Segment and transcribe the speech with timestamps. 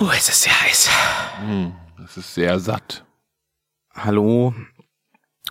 [0.00, 0.90] Oh, es ist sehr heiß.
[2.04, 3.04] Es ist sehr satt.
[3.94, 4.54] Hallo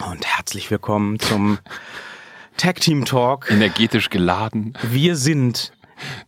[0.09, 1.59] und herzlich willkommen zum
[2.57, 3.49] Tag Team Talk.
[3.51, 4.73] Energetisch geladen.
[4.83, 5.73] Wir sind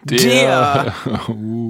[0.03, 0.93] der,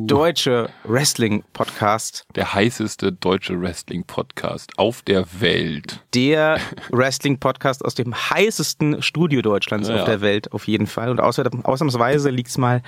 [0.08, 6.02] deutsche Wrestling Podcast, der heißeste deutsche Wrestling-Podcast auf der Welt.
[6.16, 6.60] der
[6.92, 9.98] Wrestling Podcast aus dem heißesten Studio Deutschlands Ja.
[10.00, 11.10] auf der Welt auf jeden Fall.
[11.10, 12.82] Und ausnahmsweise liegt's mal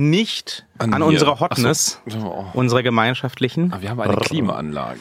[0.00, 2.18] nicht an, An unserer Hotness, so.
[2.18, 2.46] Oh.
[2.54, 3.72] unserer gemeinschaftlichen.
[3.72, 4.98] Aber wir haben eine Klimaanlage.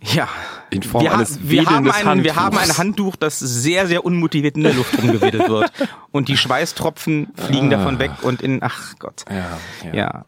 [0.00, 0.28] Ja.
[0.70, 2.76] In Form wir, ha- eines wir, haben ein, wir haben ein.
[2.76, 5.72] Handtuch, das sehr, sehr unmotiviert in der Luft rumgewedelt wird.
[6.10, 9.24] Und die Schweißtropfen fliegen davon weg und in, ach Gott.
[9.30, 9.58] Ja,
[9.92, 9.94] ja.
[9.94, 10.24] Ja.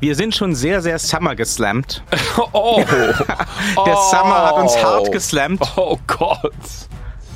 [0.00, 2.02] Wir sind schon sehr, sehr Summer geslammt.
[2.52, 2.82] Oh,
[3.86, 6.52] Der Summer hat uns hart geslammt, Oh Gott.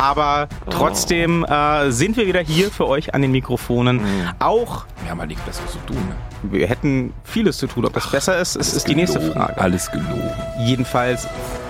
[0.00, 3.98] Aber trotzdem äh, sind wir wieder hier für euch an den Mikrofonen.
[3.98, 4.28] Mhm.
[4.38, 5.96] Auch, Wir haben halt nichts Besseres zu tun.
[5.96, 6.14] Ne?
[6.42, 7.84] wir hätten vieles zu tun.
[7.84, 9.20] Ob das besser ist, ist, ist die nächste.
[9.20, 9.60] Frage.
[9.60, 10.30] Alles gelogen.
[10.60, 11.28] Jedenfalls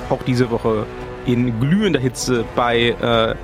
[0.09, 0.87] auch diese Woche
[1.27, 3.35] in glühender Hitze bei äh,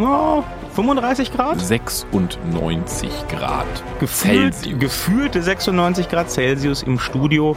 [0.00, 0.44] ja,
[0.74, 1.60] 35 Grad.
[1.60, 3.66] 96 Grad
[3.98, 4.80] Gefühlt, Celsius.
[4.80, 7.54] gefühlte 96 Grad Celsius im Studio.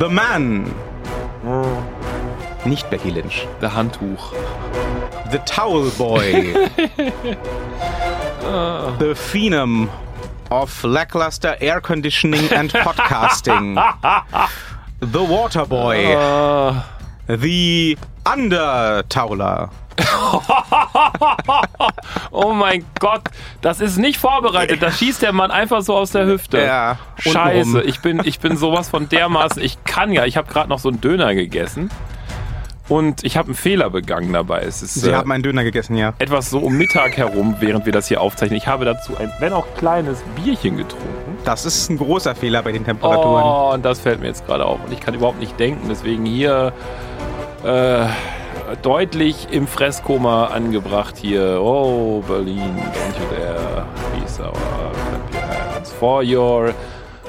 [0.00, 0.66] The Man.
[2.68, 3.48] Nicht Becky Lynch.
[3.62, 4.34] Der Handtuch.
[5.32, 6.52] The Towel Boy.
[8.98, 9.88] The Phenom
[10.50, 13.74] of lackluster air conditioning and podcasting.
[15.00, 16.14] The Water Boy.
[16.14, 16.84] Ah.
[17.26, 19.70] The Undertowler.
[22.30, 23.22] Oh mein Gott,
[23.62, 24.82] das ist nicht vorbereitet.
[24.82, 26.60] Das schießt der Mann einfach so aus der Hüfte.
[26.60, 29.62] Ja, Scheiße, ich bin, ich bin sowas von dermaßen.
[29.62, 31.90] Ich kann ja, ich habe gerade noch so einen Döner gegessen
[32.88, 34.62] und ich habe einen Fehler begangen dabei.
[34.62, 36.14] Ist Sie äh, haben einen Döner gegessen, ja.
[36.18, 38.56] etwas so um Mittag herum, während wir das hier aufzeichnen.
[38.56, 41.36] Ich habe dazu ein, wenn auch kleines Bierchen getrunken.
[41.44, 43.44] Das ist ein großer Fehler bei den Temperaturen.
[43.44, 44.78] Oh, und das fällt mir jetzt gerade auf.
[44.84, 45.88] Und ich kann überhaupt nicht denken.
[45.88, 46.72] Deswegen hier
[47.64, 48.06] äh,
[48.82, 51.60] deutlich im Fresskoma angebracht hier.
[51.62, 54.52] Oh, Berlin, don't you dare be sour.
[55.98, 56.74] For your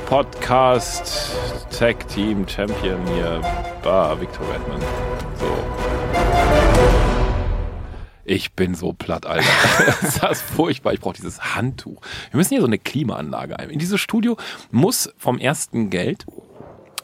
[0.06, 3.42] Podcast Tag Team Champion hier.
[3.84, 4.82] Bah, Victor Redman.
[5.40, 5.46] So.
[8.26, 9.44] Ich bin so platt, Alter.
[10.22, 10.94] Das ist furchtbar.
[10.94, 12.02] Ich brauche dieses Handtuch.
[12.32, 13.70] Wir müssen hier so eine Klimaanlage ein.
[13.70, 14.38] In dieses Studio
[14.72, 16.26] muss vom ersten Geld,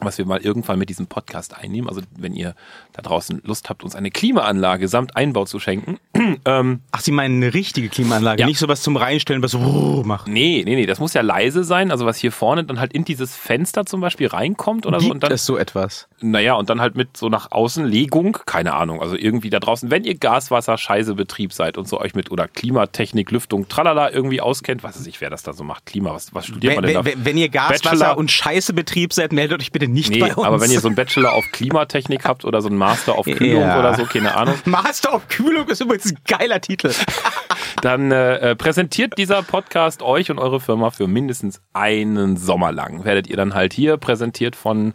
[0.00, 2.54] was wir mal irgendwann mit diesem Podcast einnehmen, also wenn ihr
[2.92, 5.98] da draußen Lust habt, uns eine Klimaanlage samt Einbau zu schenken.
[6.44, 8.46] ähm, Ach, Sie meinen eine richtige Klimaanlage, Ja.
[8.46, 10.28] nicht sowas zum Reinstellen, was so macht.
[10.28, 11.90] nee, nee, nee, das muss ja leise sein.
[11.90, 15.06] Also was hier vorne dann halt in dieses Fenster zum Beispiel reinkommt oder so.
[15.06, 16.08] Gibt Und dann, es so etwas?
[16.20, 19.90] Naja, und dann halt mit so nach außen Legung, keine Ahnung, also irgendwie da draußen,
[19.90, 24.40] wenn ihr Gaswasser, Scheiße Betrieb seid und so euch mit oder Klimatechnik, Lüftung, tralala irgendwie
[24.40, 26.84] auskennt, was weiß ich, wer das da so macht, Klima, was, was studiert Wenn, man
[26.84, 27.04] denn da?
[27.04, 30.34] wenn, wenn ihr Gaswasser Bachelor- und Scheiße Betrieb seid, meldet euch bitte nicht Nee, bei
[30.34, 30.46] uns.
[30.46, 33.62] aber wenn ihr so einen Bachelor auf Klimatechnik habt oder so einen Master auf Kühlung
[33.62, 33.78] Ja.
[33.78, 36.92] oder so, keine Ahnung, Master of Kühlung ist übrigens ein geiler Titel.
[37.82, 43.04] dann äh, äh, präsentiert dieser Podcast euch und eure Firma für mindestens einen Sommer lang.
[43.04, 44.94] Werdet ihr dann halt hier präsentiert von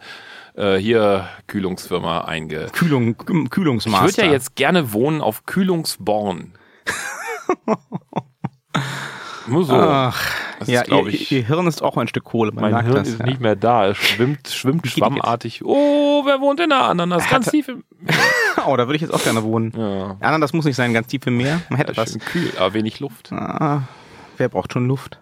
[0.56, 2.68] äh, hier Kühlungsfirma einge...
[2.74, 4.06] Kühlung, Ich Kühlungsmaster.
[4.18, 6.54] würde ja jetzt gerne wohnen auf Kühlungsborn.
[9.48, 9.74] Nur so.
[9.76, 10.22] Ach,
[10.62, 12.52] Das ja, ist, ihr, ich- ihr Hirn ist auch ein Stück Kohle.
[12.52, 13.26] Man mein Hirn das, ist ja.
[13.26, 13.88] nicht mehr da.
[13.88, 15.64] Es schwimmt, schwimmt schwammartig.
[15.66, 17.28] Oh, wer wohnt in der Ananas?
[17.30, 17.84] Ganz Hat- tief im...
[18.68, 19.74] Oh, da würde ich jetzt auch gerne wohnen.
[19.76, 21.62] Ja, Ja, das muss nicht sein, ganz tief im Meer.
[21.70, 22.12] Man hätte was.
[22.12, 23.32] schön kühl, aber wenig Luft.
[23.32, 23.84] Ah,
[24.38, 25.18] wer braucht schon Luft?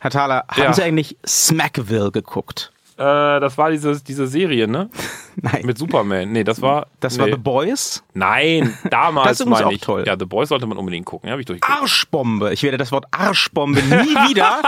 [0.00, 0.72] Herr Thaler, haben Ja.
[0.72, 2.72] Sie eigentlich Smackville geguckt?
[2.96, 3.02] Äh,
[3.40, 4.88] das war diese, diese Serie, ne?
[5.42, 5.62] Nein.
[5.66, 6.32] Mit Superman.
[6.32, 6.86] Nee, das war...
[7.00, 7.32] das war nee.
[7.32, 8.02] The Boys?
[8.14, 9.80] Nein, damals Das ist übrigens meine auch ich.
[9.80, 10.04] toll.
[10.06, 11.28] Ja, The Boys sollte man unbedingt gucken.
[11.28, 11.80] Ja, habe ich durchgeguckt.
[11.82, 12.52] Arschbombe.
[12.52, 14.60] Ich werde das Wort Arschbombe nie wieder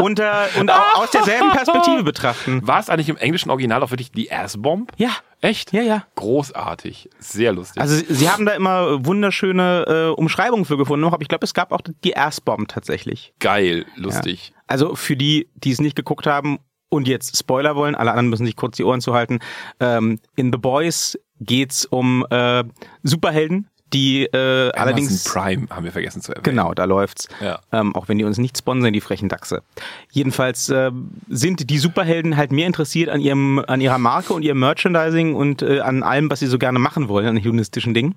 [0.00, 2.66] unter und auch aus derselben Perspektive betrachten.
[2.66, 4.92] War es eigentlich im englischen Original auch wirklich die Ass-Bomb?
[4.96, 5.72] Ja, Echt?
[5.72, 6.04] ja, ja.
[6.14, 7.10] Großartig.
[7.18, 7.80] Sehr lustig.
[7.80, 11.72] Also sie- haben da immer wunderschöne äh, Umschreibungen für gefunden, aber ich glaube, es gab
[11.72, 13.32] auch die Ass-Bomb tatsächlich.
[13.38, 14.52] Geil, lustig.
[14.66, 18.46] Also für die, die es nicht geguckt haben und jetzt Spoiler wollen, alle anderen müssen
[18.46, 19.40] sich kurz die Ohren zuhalten.
[19.80, 22.64] Ähm, in The Boys geht's um äh,
[23.02, 26.42] Superhelden, die äh, allerdings Amazon Prime haben wir vergessen zu erwähnen.
[26.42, 27.28] Genau, da läuft's.
[27.40, 27.60] Ja.
[27.72, 29.62] Ähm, auch wenn die uns nicht sponsern, die frechen Dachse.
[30.10, 30.90] Jedenfalls äh,
[31.28, 35.62] sind die Superhelden halt mehr interessiert an ihrem, an ihrer Marke und ihrem Merchandising und
[35.62, 38.16] äh, an allem, was sie so gerne machen wollen, an hedonistischen Dingen,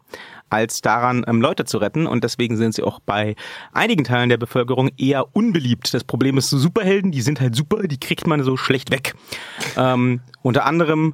[0.50, 2.08] als daran, ähm, Leute zu retten.
[2.08, 3.36] Und deswegen sind sie auch bei
[3.72, 5.94] einigen Teilen der Bevölkerung eher unbeliebt.
[5.94, 9.14] Das Problem ist, so Superhelden, die sind halt super, die kriegt man so schlecht weg.
[9.78, 11.14] Ähm, unter anderem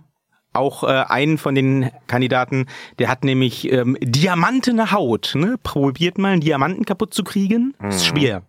[0.55, 2.65] auch äh, einen von den Kandidaten,
[2.99, 5.33] der hat nämlich ähm, diamantene Haut.
[5.35, 5.55] Ne?
[5.61, 7.73] Probiert mal einen Diamanten kaputt zu kriegen.
[7.87, 8.43] Ist schwer.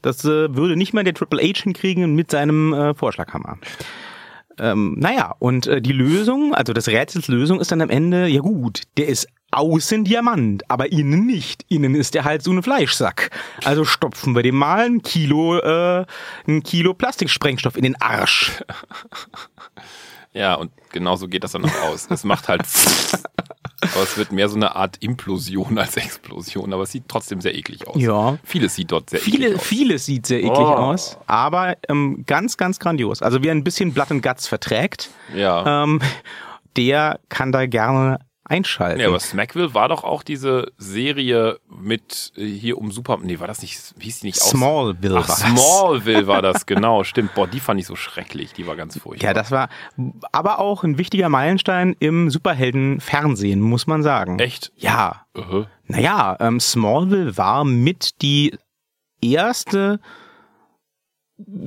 [0.00, 3.58] Das äh, würde nicht mal der Triple H hinkriegen mit seinem äh, Vorschlaghammer.
[4.58, 8.40] Ähm, naja, und äh, die Lösung, also das Rätsels Lösung ist dann am Ende, ja
[8.40, 11.64] gut, der ist außen Diamant, aber innen nicht.
[11.68, 13.30] Innen ist der halt so ein Fleischsack.
[13.64, 16.06] Also stopfen wir dem mal ein Kilo, äh,
[16.46, 18.62] ein Kilo Plastiksprengstoff in den Arsch.
[20.34, 22.06] Ja, und genauso geht das dann auch aus.
[22.10, 22.62] Es macht halt
[23.82, 27.54] aber es wird mehr so eine Art Implosion als Explosion, aber es sieht trotzdem sehr
[27.54, 28.00] eklig aus.
[28.00, 28.38] Ja.
[28.44, 29.66] Vieles sieht dort sehr Viele, eklig aus.
[29.66, 30.62] vieles sieht sehr eklig Oh.
[30.62, 33.20] aus, aber ähm, ganz, ganz grandios.
[33.22, 35.82] Also wer ein bisschen Blood and Guts verträgt, Ja.
[35.84, 36.00] ähm,
[36.76, 38.18] der kann da gerne
[38.52, 39.00] einschalten.
[39.00, 43.18] Ja, aber Smackville war doch auch diese Serie mit äh, hier um Super.
[43.22, 44.50] Nee, war das nicht, wie hieß die nicht aus?
[44.50, 45.62] Smallville Ach, war das.
[45.62, 47.34] Smallville war das, genau, stimmt.
[47.34, 49.26] Boah, die fand ich so schrecklich, die war ganz furchtbar.
[49.26, 49.68] Ja, das war
[50.32, 54.38] aber auch ein wichtiger Meilenstein im Superhelden-Fernsehen, muss man sagen.
[54.38, 54.72] Echt?
[54.76, 55.24] Ja.
[55.36, 58.54] Uh Naja, ähm, Smallville war mit die
[59.22, 59.98] erste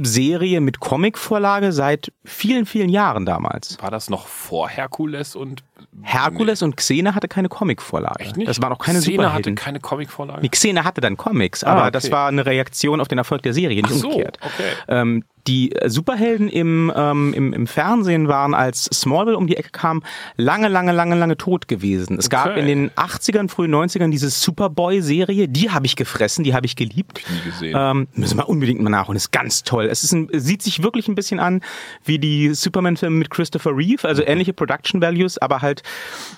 [0.02, 3.82] Serie mit Comicvorlage seit vielen, vielen Jahren damals.
[3.82, 5.64] War das noch vor Herkules und
[6.02, 8.20] Herkules und Xena hatte keine Comicvorlage.
[8.20, 8.48] Echt nicht?
[8.48, 9.56] Das war noch keine Xena hatte Superhelden.
[9.56, 10.42] keine Comicvorlage.
[10.42, 11.92] Die Xena hatte dann Comics, aber Ah, okay.
[11.92, 14.38] das war eine Reaktion auf den Erfolg der Serie, nicht Ach so, umgekehrt.
[14.42, 14.70] okay.
[14.88, 20.02] Ähm, die Superhelden im, ähm, im, im Fernsehen waren, als Smallville um die Ecke kam,
[20.38, 22.18] lange, lange, lange, lange tot gewesen.
[22.18, 22.60] Es gab Okay.
[22.62, 27.22] in den 80ern, frühen 90ern diese Superboy-Serie, die habe ich gefressen, die habe ich geliebt.
[27.30, 27.76] nie gesehen.
[27.78, 29.18] Ähm, müssen wir unbedingt mal nachholen.
[29.18, 29.86] Ist ganz toll.
[29.86, 31.62] Es ist ein, sieht sich wirklich ein bisschen an
[32.04, 35.84] wie die Superman-Filme mit Christopher Reeve, also ähnliche Production Values, aber halt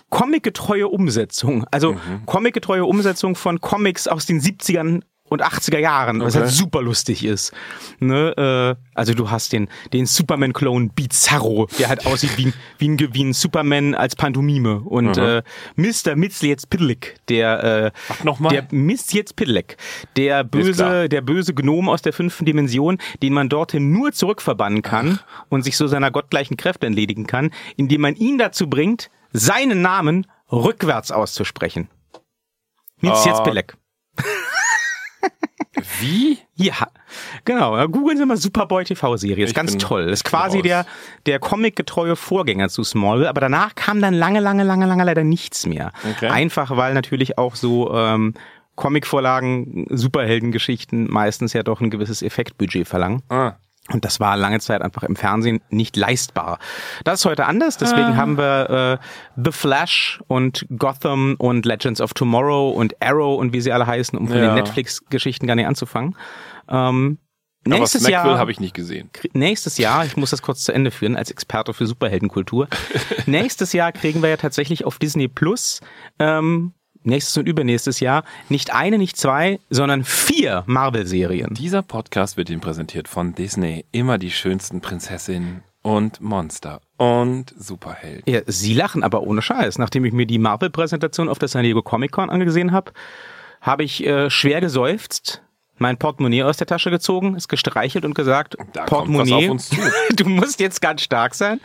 [0.09, 1.65] comicgetreue Umsetzung.
[1.71, 6.45] Also comicgetreue Umsetzung von Comics aus den 70ern und 80er Jahren, was Okay.
[6.45, 7.51] halt super lustig ist.
[7.99, 12.89] Ne, äh, also du hast den, den Superman-Clone Bizarro, der halt aussieht wie, ein- wie,
[12.89, 14.79] ein, wie ein Superman als Pantomime.
[14.81, 15.43] Und äh,
[15.75, 16.15] Mr.
[16.15, 18.51] Mitzlietz-Pidlick, der äh, Ach, nochmal?
[18.53, 19.77] der Mist jetzt Pidleck,
[20.15, 25.19] der böse, der böse Gnom aus der fünften Dimension, den man dorthin nur zurückverbannen kann
[25.49, 30.25] und sich so seiner gottgleichen Kräfte entledigen kann, indem man ihn dazu bringt, seinen Namen
[30.51, 31.89] rückwärts auszusprechen.
[33.01, 33.29] Mist Ah.
[33.29, 33.75] jetzt Pidleck.
[35.99, 36.37] Wie?
[36.55, 36.87] Ja,
[37.45, 37.77] genau.
[37.77, 39.45] Ja, Googeln Sie mal Superboy TV-Serie.
[39.45, 40.03] Ist ganz toll.
[40.09, 40.63] Ist quasi raus.
[40.63, 40.85] der,
[41.25, 45.65] der Comic-getreue Vorgänger zu Smallville, aber danach kam dann lange, lange, lange, lange leider nichts
[45.65, 45.91] mehr.
[46.15, 46.27] Okay.
[46.27, 48.33] Einfach, weil natürlich auch so ähm,
[48.75, 53.21] Comic-Vorlagen, Superheldengeschichten meistens ja doch ein gewisses Effektbudget verlangen.
[53.29, 53.53] Ah.
[53.93, 56.59] Und das war lange Zeit einfach im Fernsehen nicht leistbar.
[57.05, 58.15] Das ist heute anders, deswegen Ah.
[58.17, 63.61] haben wir äh, The Flash und Gotham und Legends of Tomorrow und Arrow und wie
[63.61, 64.47] sie alle heißen, um von Ja.
[64.47, 66.15] den Netflix-Geschichten gar nicht anzufangen.
[66.69, 67.17] Ähm,
[67.65, 69.09] Aber nächstes Smackville Jahr, habe ich nicht gesehen.
[69.33, 72.67] nächstes Jahr, ich muss das kurz zu Ende führen als Experte für Superheldenkultur.
[73.25, 75.79] nächstes Jahr kriegen wir ja tatsächlich auf Disney Plus
[76.19, 76.73] ähm,
[77.07, 81.53] nächstes und übernächstes Jahr nicht eine, nicht zwei, sondern vier Marvel-Serien.
[81.55, 83.85] Dieser Podcast wird Ihnen präsentiert von Disney.
[83.91, 88.23] Immer die schönsten Prinzessinnen und Monster und Superhelden.
[88.31, 89.77] Ja, Sie lachen aber ohne Scheiß.
[89.77, 92.91] Nachdem ich mir die Marvel-Präsentation auf der San Diego Comic-Con angesehen habe,
[93.61, 95.41] habe ich äh, schwer geseufzt,
[95.77, 99.55] mein Portemonnaie aus der Tasche gezogen, es gestreichelt und gesagt, Da Portemonnaie,
[100.15, 101.59] du musst jetzt ganz stark sein.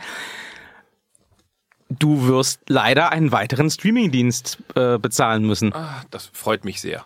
[1.99, 5.73] Du wirst leider einen weiteren Streamingdienst äh, bezahlen müssen.
[5.73, 7.05] Ah, das freut mich sehr.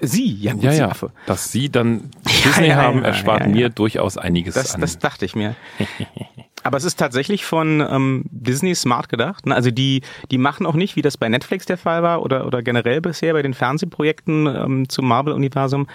[0.00, 1.10] Sie, ja, gut, Sie Affe.
[1.26, 2.10] Dass Sie dann
[2.44, 3.52] Disney ja, haben, ja, erspart ja, ja.
[3.52, 4.82] mir durchaus einiges Das, an.
[4.82, 5.56] das dachte ich mir.
[6.62, 9.46] Aber es ist tatsächlich von ähm, Disney smart gedacht.
[9.46, 9.54] Ne?
[9.54, 12.60] Also die, die machen auch nicht, wie das bei Netflix der Fall war oder, oder
[12.60, 15.86] generell bisher bei den Fernsehprojekten ähm, zum Marvel-Universum.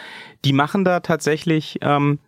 [0.45, 2.19] Die machen da tatsächlich ähm,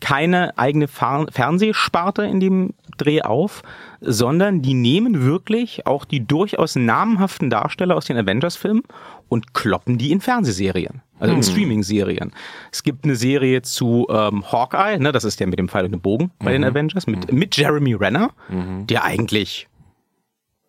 [0.00, 3.62] keine eigene Fer Fernsehsparte in dem Dreh auf,
[4.00, 8.82] sondern die nehmen wirklich auch die durchaus namhaften Darsteller aus den Avengers-Filmen
[9.28, 12.32] und kloppen die in Fernsehserien, also in Streaming-Serien.
[12.72, 15.92] Es gibt eine Serie zu ähm, Hawkeye, ne, das ist der mit dem Pfeil und
[15.92, 18.30] dem Bogen bei den Avengers, mit, mit Jeremy Renner,
[18.86, 19.68] der eigentlich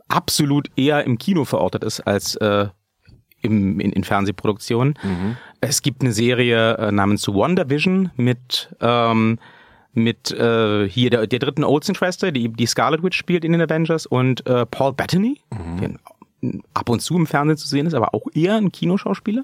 [0.07, 2.67] absolut eher im Kino verortet ist als äh,
[3.41, 4.95] im, in, in Fernsehproduktionen.
[5.61, 9.39] Es gibt eine Serie äh, namens WandaVision mit ähm,
[9.93, 14.05] mit äh, hier der, der dritten Olsen-Schwester, die, die Scarlet Witch spielt in den Avengers
[14.05, 15.41] und äh, Paul Bettany,
[15.81, 15.91] der
[16.73, 19.43] ab und zu im Fernsehen zu sehen ist, aber auch eher ein Kinoschauspieler.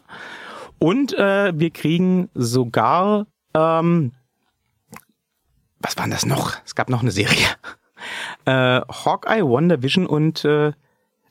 [0.79, 4.13] Und äh, wir kriegen sogar ähm,
[5.79, 6.53] was war denn das noch?
[6.65, 7.37] Es gab noch eine Serie.
[8.45, 10.71] Äh, Hawkeye, WandaVision und äh,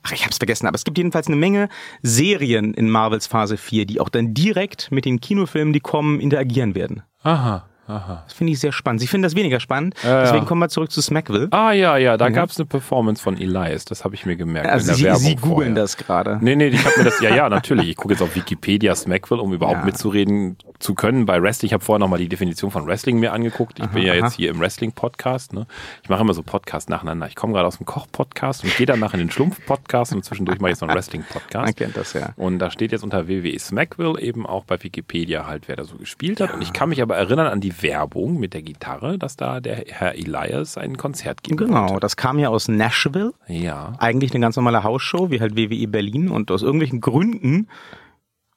[0.07, 1.67] Ach, ich hab's vergessen, aber es gibt jedenfalls eine Menge
[2.01, 6.75] Serien in Marvels Phase 4, die auch dann direkt mit den Kinofilmen, die kommen, interagieren
[6.75, 7.03] werden.
[7.23, 8.23] aha, aha.
[8.25, 9.01] Das finde ich sehr spannend.
[9.01, 10.21] Sie finden das weniger spannend, Ja, ja.
[10.23, 11.47] deswegen kommen wir zurück zu Smackville.
[11.51, 14.69] Ah ja, ja, da gab's eine Performance von Elias, das habe ich mir gemerkt.
[14.69, 16.37] also in der Sie, Sie googeln das gerade.
[16.41, 17.89] Nee, nee, ich habe mir das, ja, ja, natürlich.
[17.89, 19.85] Ich gucke jetzt auf Wikipedia Smackville, um überhaupt Ja.
[19.85, 21.67] mitzureden, zu können bei Wrestling.
[21.69, 23.79] Ich habe vorher nochmal die Definition von Wrestling mir angeguckt.
[23.79, 24.25] Ich Aha, bin ja aha.
[24.25, 25.53] jetzt hier im Wrestling-Podcast.
[25.53, 25.65] Ne?
[26.03, 27.27] Ich mache immer so Podcasts nacheinander.
[27.27, 30.73] Ich komme gerade aus dem Koch-Podcast und gehe danach in den Schlumpf-Podcast und zwischendurch mache
[30.73, 31.77] ich so einen Man Wrestling-Podcast.
[31.77, 32.29] kennt das ja.
[32.35, 35.95] Und da steht jetzt unter WWE Smackville eben auch bei Wikipedia halt, wer da so
[35.97, 36.53] gespielt hat.
[36.53, 39.83] Und ich kann mich aber erinnern an die Werbung mit der Gitarre, dass da der
[39.87, 41.99] Herr Elias ein Konzert geben Genau, wollte.
[42.01, 43.33] das kam ja aus Nashville.
[43.47, 43.93] Ja.
[43.99, 46.29] Eigentlich eine ganz normale Hausshow, wie halt WWE Berlin.
[46.29, 47.67] Und aus irgendwelchen Gründen,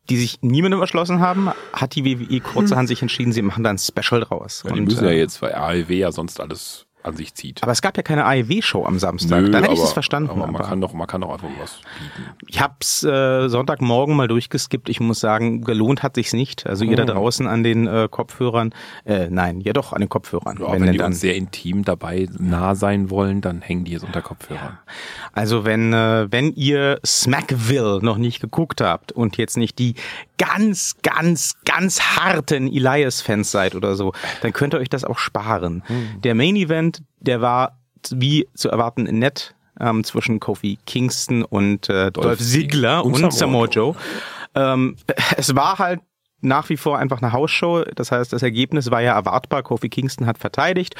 [0.09, 3.79] die sich niemandem erschlossen haben, hat die WWE kurzerhand sich entschieden, sie machen da ein
[3.79, 4.65] Special draus.
[4.65, 7.63] Weil die Und, müssen ja äh, jetzt, weil AEW ja sonst alles an sich zieht.
[7.63, 9.41] aber es gab ja keine AEW-Show am Samstag.
[9.43, 10.31] Nö, Dann hätte ich es verstanden.
[10.31, 12.29] Aber man aber- kann doch, man kann doch einfach was bieten.
[12.49, 14.89] Ich hab's äh, Sonntagmorgen mal durchgeskippt.
[14.89, 16.67] Ich muss sagen, gelohnt hat sich's nicht.
[16.67, 17.07] Also ihr da Oh.
[17.07, 18.75] draußen an den äh, Kopfhörern,
[19.07, 20.59] äh, nein, ja doch an den Kopfhörern.
[20.61, 23.93] Ja, wenn wenn, die dann, uns sehr intim dabei nah sein wollen, dann hängen die
[23.93, 24.79] jetzt unter Kopfhörern.
[25.33, 29.95] also wenn äh, wenn ihr Smackville noch nicht geguckt habt und jetzt nicht die
[30.41, 35.83] ganz ganz ganz harten Elias-Fans seid oder so, dann könnt ihr euch das auch sparen.
[35.87, 36.23] Hm.
[36.23, 37.79] Der Main Event, der war
[38.11, 39.55] wie zu erwarten nett.
[39.79, 43.95] Ähm, zwischen Kofi Kingston und äh, Dolph, Dolph Ziggler und und, Samoa Joe.
[44.55, 44.97] Ähm,
[45.39, 46.01] es war halt
[46.43, 47.85] nach wie vor einfach eine Hausshow.
[47.95, 49.63] Das heißt, das Ergebnis war ja erwartbar.
[49.63, 50.97] Kofi Kingston hat verteidigt.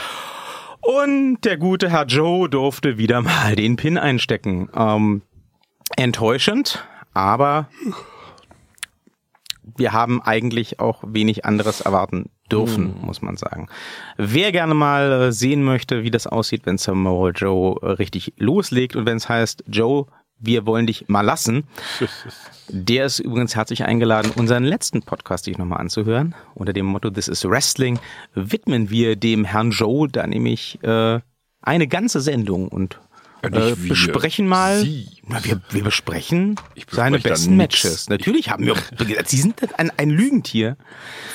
[0.81, 4.71] Und der gute Herr Joe durfte wieder mal den Pin einstecken.
[4.75, 5.21] Ähm,
[5.97, 6.83] enttäuschend,
[7.13, 7.69] aber
[9.77, 13.69] wir haben eigentlich auch wenig anderes erwarten dürfen, muss man sagen.
[14.17, 18.97] Wer gerne mal äh, sehen möchte, wie das aussieht, wenn Samoa Joe äh, richtig loslegt
[18.97, 20.07] und wenn es heißt, Joe,
[20.39, 21.65] wir wollen dich mal lassen,
[22.69, 26.35] der ist übrigens herzlich eingeladen, unseren letzten Podcast sich nochmal anzuhören.
[26.55, 27.99] Unter dem Motto This is Wrestling
[28.35, 31.21] widmen wir dem Herrn Joe da nämlich äh,
[31.63, 32.99] eine ganze Sendung und
[33.43, 34.87] äh, besprechen mal.
[35.27, 37.57] Na, wir, wir besprechen bespreche seine besten.
[37.57, 38.09] Matches.
[38.09, 38.75] Natürlich haben wir.
[39.25, 40.77] Sie sind ein, ein Lügentier.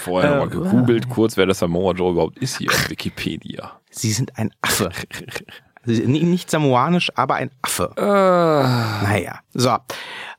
[0.03, 3.79] Vorher Äh, mal gegoogelt, kurz, wer das Samoa Joe überhaupt ist hier auf Wikipedia.
[3.89, 4.89] Sie sind ein Affe.
[5.85, 7.91] Nicht samoanisch, aber ein Affe.
[7.95, 8.01] Äh.
[8.01, 9.77] Naja, so.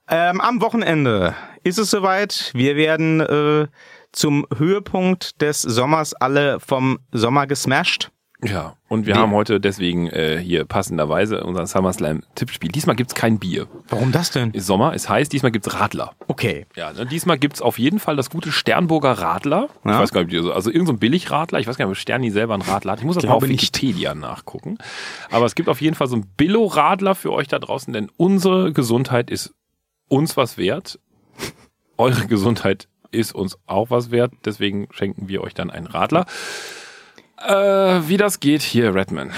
[0.08, 2.50] Ähm, am Wochenende ist es soweit.
[2.54, 3.66] Wir werden äh,
[4.12, 8.10] zum Höhepunkt des Sommers alle vom Sommer gesmashed.
[8.44, 9.20] Ja, und wir Nee.
[9.20, 12.70] haben heute deswegen äh, hier passenderweise unser SummerSlam-Tippspiel.
[12.70, 13.66] Diesmal gibt's kein Bier.
[13.88, 14.50] Warum das denn?
[14.50, 16.12] Ist Sommer, ist heiß, diesmal gibt's Radler.
[16.28, 16.66] Okay.
[16.76, 19.70] Ja, ne, diesmal gibt's auf jeden Fall das gute Sternburger Radler.
[19.84, 19.98] Ich Ja.
[20.00, 21.60] weiß gar nicht, also irgendein so Billigradler.
[21.60, 22.98] Ich weiß gar nicht, ob Sterni selber ein Radler hat.
[22.98, 23.74] Ich muss das mal auf Glaube nicht.
[23.74, 24.76] Wikipedia nachgucken.
[25.30, 28.72] Aber es gibt auf jeden Fall so ein Billo-Radler für euch da draußen, denn unsere
[28.74, 29.54] Gesundheit ist
[30.08, 30.98] uns was wert.
[31.96, 34.32] Eure Gesundheit ist uns auch was wert.
[34.44, 36.26] Deswegen schenken wir euch dann einen Radler.
[37.44, 37.52] Äh,
[38.08, 39.32] wie das geht hier, Redman.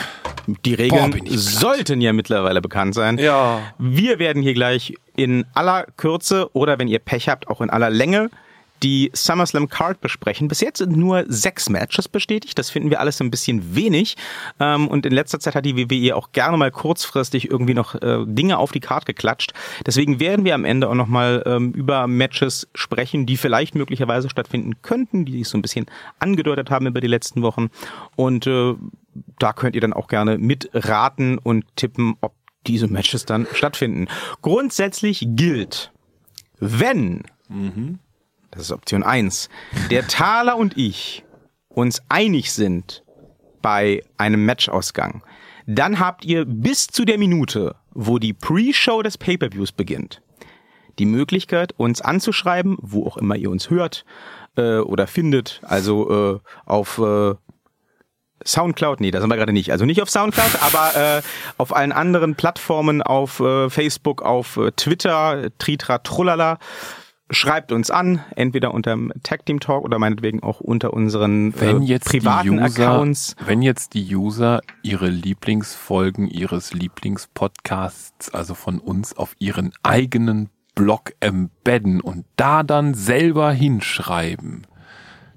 [0.64, 1.38] Die Boah, Regeln platt.
[1.38, 3.18] sollten ja mittlerweile bekannt sein.
[3.18, 3.60] Ja.
[3.78, 7.90] Wir werden hier gleich in aller Kürze oder wenn ihr Pech habt, auch in aller
[7.90, 8.30] Länge
[8.82, 10.48] die SummerSlam Card besprechen.
[10.48, 12.58] Bis jetzt sind nur sechs Matches bestätigt.
[12.58, 14.16] Das finden wir alles ein bisschen wenig.
[14.60, 18.24] Ähm, und in letzter Zeit hat die WWE auch gerne mal kurzfristig irgendwie noch äh,
[18.26, 19.52] Dinge auf die Card geklatscht.
[19.86, 24.80] Deswegen werden wir am Ende auch nochmal ähm, über Matches sprechen, die vielleicht möglicherweise stattfinden
[24.82, 25.86] könnten, die sich so ein bisschen
[26.18, 27.68] angedeutet haben über die letzten Wochen.
[28.16, 28.74] Und äh,
[29.38, 32.34] da könnt ihr dann auch gerne mitraten und tippen, ob
[32.66, 34.08] diese Matches dann stattfinden.
[34.42, 35.92] Grundsätzlich gilt,
[36.60, 37.22] wenn,
[38.58, 39.48] das ist Option 1,
[39.88, 41.24] der Taler und ich
[41.68, 43.04] uns einig sind
[43.62, 45.22] bei einem Matchausgang,
[45.66, 50.22] dann habt ihr bis zu der Minute, wo die Pre-Show des Pay-Per-Views beginnt,
[50.98, 54.04] die Möglichkeit, uns anzuschreiben, wo auch immer ihr uns hört
[54.56, 57.34] äh, oder findet, also äh, auf äh,
[58.44, 59.70] Soundcloud, nee, da sind wir gerade nicht.
[59.70, 61.22] Also nicht auf Soundcloud, aber äh,
[61.58, 66.58] auf allen anderen Plattformen, auf äh, Facebook, auf äh, Twitter, Tritra Trullala.
[67.30, 71.82] Schreibt uns an, entweder unter dem Tag Team Talk oder meinetwegen auch unter unseren wenn
[71.82, 73.36] äh, privaten User, Accounts.
[73.44, 81.12] wenn jetzt die User ihre Lieblingsfolgen ihres Lieblingspodcasts, also von uns, auf ihren eigenen Blog
[81.20, 84.66] embedden und da dann selber hinschreiben,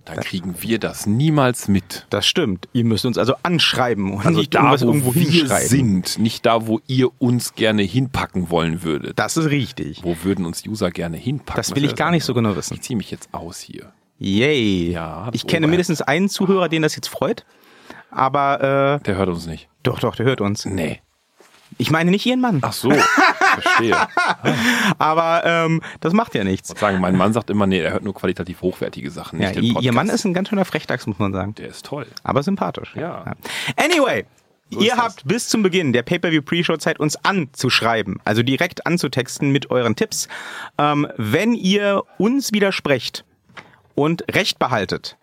[0.05, 2.05] dann kriegen wir das niemals mit.
[2.09, 2.67] Das stimmt.
[2.73, 6.67] Ihr müsst uns also anschreiben und Also nicht da, wo irgendwo wir sind, nicht da,
[6.67, 9.17] wo ihr uns gerne hinpacken wollen würdet.
[9.19, 10.03] Das ist richtig.
[10.03, 11.55] Wo würden uns User gerne hinpacken?
[11.59, 12.73] Das will ich gar nicht so genau wissen.
[12.75, 13.91] Ich ziehe mich jetzt aus hier.
[14.19, 14.91] Yay.
[14.91, 15.71] Ja, ich kenne weit.
[15.71, 17.45] mindestens einen Zuhörer, den das jetzt freut.
[18.11, 19.67] Aber äh, Der hört uns nicht.
[19.83, 20.65] doch, doch, der hört uns.
[20.65, 20.99] Nee.
[21.77, 22.59] Ich meine nicht ihren Mann.
[22.61, 23.95] Ach so, verstehe.
[24.99, 26.69] Aber ähm, das macht ja nichts.
[26.69, 29.47] Ich muss sagen, mein Mann sagt immer, nee, er hört nur qualitativ hochwertige Sachen, Ja,
[29.47, 29.85] nicht den ihr Podcast.
[29.85, 31.55] ihr Mann ist ein ganz schöner Frechdachs, muss man sagen.
[31.55, 32.05] Der ist toll.
[32.23, 32.93] Aber sympathisch.
[32.95, 33.25] Ja.
[33.77, 34.25] Anyway.
[34.69, 34.99] ist Ihr das.
[34.99, 39.95] habt bis zum Beginn der Pay-Per-View Pre-Show Zeit, uns anzuschreiben, also direkt anzutexten mit euren
[39.95, 40.27] Tipps.
[40.77, 43.25] Ähm, wenn ihr uns widersprecht
[43.95, 45.17] und Recht behaltet,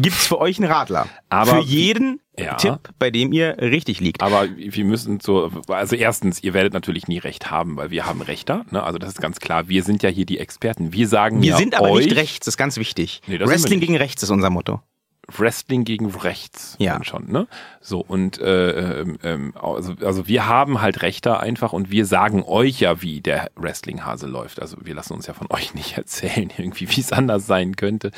[0.00, 1.06] gibt's für euch einen Radler.
[1.28, 2.54] Aber für jeden Ja.
[2.54, 4.22] Tipp, bei dem ihr richtig liegt.
[4.22, 8.22] Aber wir müssen so, also erstens, ihr werdet natürlich nie recht haben, weil wir haben
[8.22, 8.82] Rechter, ne?
[8.82, 9.68] Also das ist ganz klar.
[9.68, 10.92] Wir sind ja hier die Experten.
[10.92, 13.20] Wir sagen Wir ja sind aber euch, nicht rechts, das ist ganz wichtig.
[13.26, 14.80] Nee, Wrestling gegen rechts ist unser Motto.
[15.28, 17.02] Wrestling gegen rechts Ja.
[17.04, 17.46] schon, ne?
[17.80, 22.42] So und äh, ähm, ähm, also, also wir haben halt Rechter einfach und wir sagen
[22.44, 24.60] euch ja, wie der Wrestling-Hase läuft.
[24.60, 28.10] Also wir lassen uns ja von euch nicht erzählen, irgendwie, wie es anders sein könnte.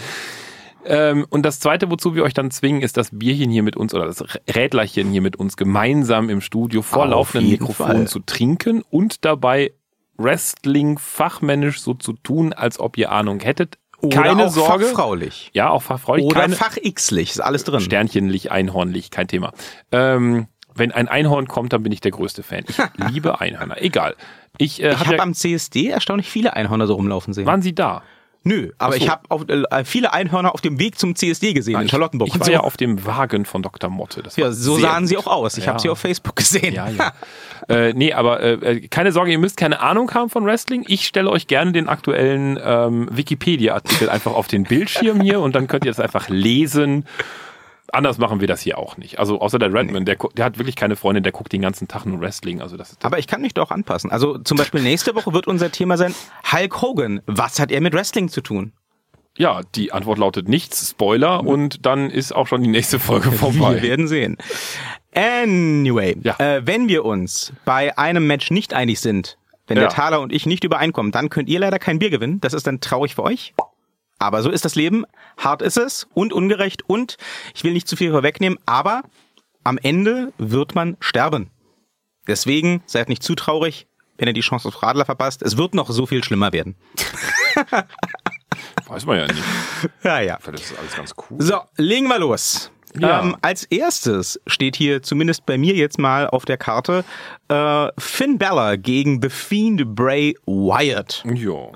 [0.87, 3.95] Ähm, und das Zweite, wozu wir euch dann zwingen, ist das Bierchen hier mit uns
[3.95, 4.23] oder das
[4.55, 9.73] Rädlerchen hier mit uns gemeinsam im Studio vor Auf laufenden Mikrofonen zu trinken und dabei
[10.17, 13.79] Wrestling fachmännisch so zu tun, als ob ihr Ahnung hättet.
[14.01, 14.85] Oder Keine auch Sorge.
[14.85, 15.51] fachfraulich.
[15.55, 16.27] Ja, auch fachfreudig.
[16.27, 17.81] Oder keine, fach-xlich, ist alles drin.
[17.81, 19.53] Sternchenlich, Einhornlich, kein Thema.
[19.93, 22.65] Ähm, wenn ein Einhorn kommt, dann bin ich der größte Fan.
[22.69, 22.77] Ich
[23.11, 23.81] liebe Einhörner.
[23.81, 24.15] Egal.
[24.59, 27.47] Ich, äh, Ich hab habe ja, am CSD erstaunlich viele Einhörner so rumlaufen sehen.
[27.47, 28.03] waren Sie da?
[28.45, 28.99] Nö, aber so.
[28.99, 32.29] ich habe äh, viele Einhörner auf dem Weg zum CSD gesehen in Charlottenburg.
[32.29, 32.53] Ich war so.
[32.53, 33.89] ja auf dem Wagen von Dr.
[33.89, 34.23] Motte.
[34.23, 35.27] Das ja, so sahen sie gut.
[35.27, 35.57] auch aus.
[35.57, 35.71] Ich Ja.
[35.71, 36.75] habe sie auf Facebook gesehen.
[36.75, 37.13] Ja, ja.
[37.69, 40.85] äh, nee, aber äh, keine Sorge, ihr müsst keine Ahnung haben von Wrestling.
[40.87, 45.67] Ich stelle euch gerne den aktuellen ähm, Wikipedia-Artikel einfach auf den Bildschirm hier und dann
[45.67, 47.07] könnt ihr das einfach lesen.
[47.93, 49.19] Anders machen wir das hier auch nicht.
[49.19, 51.87] Also außer der Redman, der, gu- der hat wirklich keine Freundin, der guckt den ganzen
[51.87, 52.61] Tag nur Wrestling.
[52.63, 54.11] Also das ist Aber ich kann mich doch anpassen.
[54.11, 56.15] Also zum Beispiel nächste Woche wird unser Thema sein
[56.51, 57.21] Hulk Hogan.
[57.27, 58.73] Was hat er mit Wrestling zu tun?
[59.37, 63.39] Ja, die Antwort lautet nichts, Spoiler, und dann ist auch schon die nächste Folge Wir
[63.39, 63.83] vorbei.
[63.83, 64.39] werden sehen.
[65.15, 66.37] Anyway, Ja.
[66.39, 69.91] äh, wenn wir uns bei einem Match nicht einig sind, wenn der Ja.
[69.91, 72.41] Thaler und ich nicht übereinkommen, dann könnt ihr leider kein Bier gewinnen.
[72.41, 73.55] Das ist dann traurig für euch.
[74.19, 75.05] Aber so ist das Leben.
[75.37, 77.17] Hart ist es und ungerecht und
[77.55, 79.03] ich will nicht zu viel vorwegnehmen, aber
[79.65, 81.51] am Ende wird man sterben.
[82.27, 85.43] Deswegen seid nicht zu traurig, wenn ihr die Chance auf Radler verpasst.
[85.43, 86.77] Es wird noch so viel schlimmer werden.
[88.87, 89.43] Weiß man ja nicht.
[90.03, 90.39] Ja, ja.
[90.41, 91.39] Vielleicht ist alles ganz cool.
[91.41, 92.71] So, legen wir los.
[92.99, 93.23] Ja.
[93.23, 97.05] Ähm, als erstes steht hier zumindest bei mir jetzt mal auf der Karte
[97.49, 101.25] äh, Finn Balor gegen The Fiend Bray Wyatt.
[101.35, 101.73] Ja.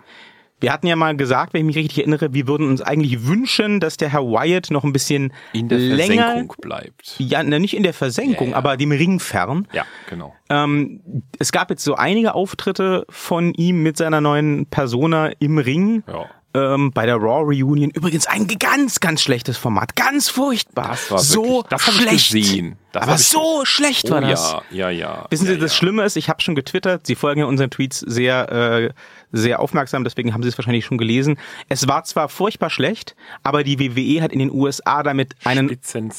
[0.60, 3.78] Wir hatten ja mal gesagt, wenn ich mich richtig erinnere, wir würden uns eigentlich wünschen,
[3.80, 7.14] dass der Herr Wyatt noch ein bisschen In der länger, Versenkung bleibt.
[7.18, 8.56] ja, nicht in der Versenkung, Ja, ja.
[8.58, 9.68] aber dem Ring fern.
[9.72, 10.34] Ja, genau.
[10.50, 11.00] Ähm,
[11.38, 16.02] es gab jetzt so einige Auftritte von ihm mit seiner neuen Persona im Ring.
[16.08, 16.26] Ja.
[16.54, 20.88] Ähm, bei der Raw Reunion übrigens ein ganz, ganz schlechtes Format, ganz furchtbar.
[20.88, 22.32] Das war so wirklich- das hab ich schlecht.
[22.32, 22.76] gesehen.
[22.92, 24.52] Das Aber hab ich- so schlecht war oh, das.
[24.70, 25.26] Ja, ja, ja.
[25.28, 25.76] Wissen Sie, ja, das ja.
[25.78, 28.90] Schlimme ist, ich habe schon getwittert, Sie folgen ja unseren Tweets sehr, äh,
[29.30, 31.38] sehr aufmerksam, deswegen haben Sie es wahrscheinlich schon gelesen.
[31.68, 35.68] Es war zwar furchtbar schlecht, aber die WWE hat in den USA damit einen.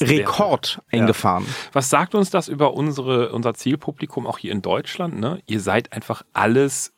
[0.00, 1.00] Rekord Ja.
[1.00, 1.44] eingefahren.
[1.72, 5.18] Was sagt uns das über unsere, unser Zielpublikum auch hier in Deutschland?
[5.18, 5.40] Ne?
[5.46, 6.92] Ihr seid einfach alles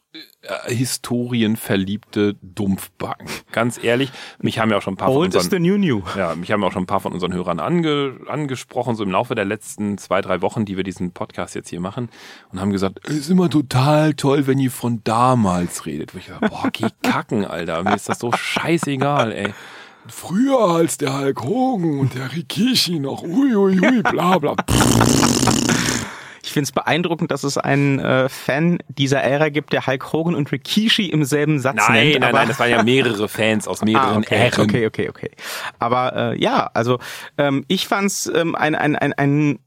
[0.67, 3.29] historienverliebte Dumpfbacken.
[3.53, 5.79] Ganz ehrlich, mich haben ja auch schon ein paar von Old is unseren, the new
[5.79, 6.03] new.
[6.17, 9.35] ja, mich haben auch schon ein paar von unseren Hörern ange, angesprochen, so im Laufe
[9.35, 12.11] der letzten zwei, drei Wochen, die wir diesen Podcast jetzt hier machen
[12.51, 16.15] und haben gesagt, es ist immer total toll, wenn ihr von damals redet.
[16.15, 17.83] Wo ich gesagt, boah, geh kacken, Alter.
[17.83, 19.55] Mir ist das so scheißegal, ey.
[20.09, 24.57] Früher als der Hulk Hogan und der Rikishi noch, ui, ui, ui, bla, bla.
[26.53, 30.35] Ich finde es beeindruckend, dass es einen äh, Fan dieser Ära gibt, der Hulk Hogan
[30.35, 32.21] und Rikishi im selben Satz Nein, nennt.
[32.21, 34.61] nein, nein, das waren ja mehrere Fans aus mehreren Ah, okay, Ähren.
[34.65, 35.31] okay, okay, okay.
[35.79, 36.99] Aber äh, ja, also
[37.39, 39.61] ähm, ich fand's ähm, ein, ein, ein, ein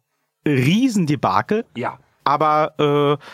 [0.48, 1.98] Riesendebakel, Ja.
[2.24, 3.26] aber äh,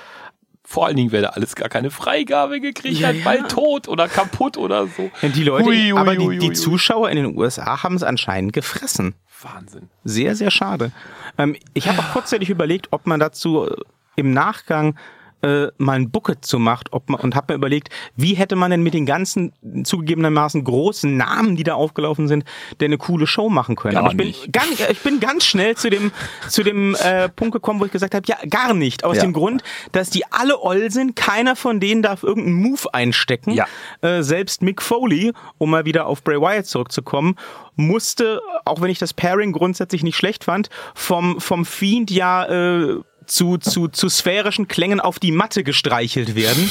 [0.63, 3.23] Vor allen Dingen, wer da alles gar keine Freigabe gekriegt Ja, hat, ja.
[3.25, 5.11] bald tot oder kaputt oder so.
[5.21, 6.55] die Leute, Hui, hui, aber die, hui, die hui.
[6.55, 9.15] Zuschauer in den USA haben es anscheinend gefressen.
[9.43, 9.89] Wahnsinn.
[10.03, 10.91] Sehr, sehr schade.
[11.37, 13.75] Ähm, ich habe auch kurzzeitig überlegt, ob man dazu äh,
[14.15, 14.95] im Nachgang
[15.43, 18.71] äh, mal ein Bucket zu macht ob man, und habe mir überlegt, wie hätte man
[18.71, 22.45] denn mit den ganzen zugegebenermaßen großen Namen, die da aufgelaufen sind,
[22.79, 23.95] denn eine coole Show machen können.
[23.95, 24.51] Gar Aber ich bin, nicht.
[24.53, 26.11] ganz, ich bin ganz schnell zu dem,
[26.49, 29.03] zu dem äh, Punkt gekommen, wo ich gesagt habe, ja, gar nicht.
[29.03, 29.23] Aus Ja.
[29.23, 33.51] dem Grund, dass die alle oll sind, keiner von denen darf irgendeinen Move einstecken.
[33.51, 33.65] Ja.
[34.01, 37.35] Äh, selbst Mick Foley, um mal wieder auf Bray Wyatt zurückzukommen,
[37.75, 42.99] musste, auch wenn ich das Pairing grundsätzlich nicht schlecht fand, vom, vom Fiend ja äh,
[43.25, 46.69] zu, zu, zu sphärischen Klängen auf die Matte gestreichelt werden,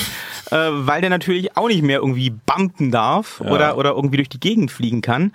[0.50, 4.40] äh, weil der natürlich auch nicht mehr irgendwie bumpen darf oder, oder irgendwie durch die
[4.40, 5.32] Gegend fliegen kann.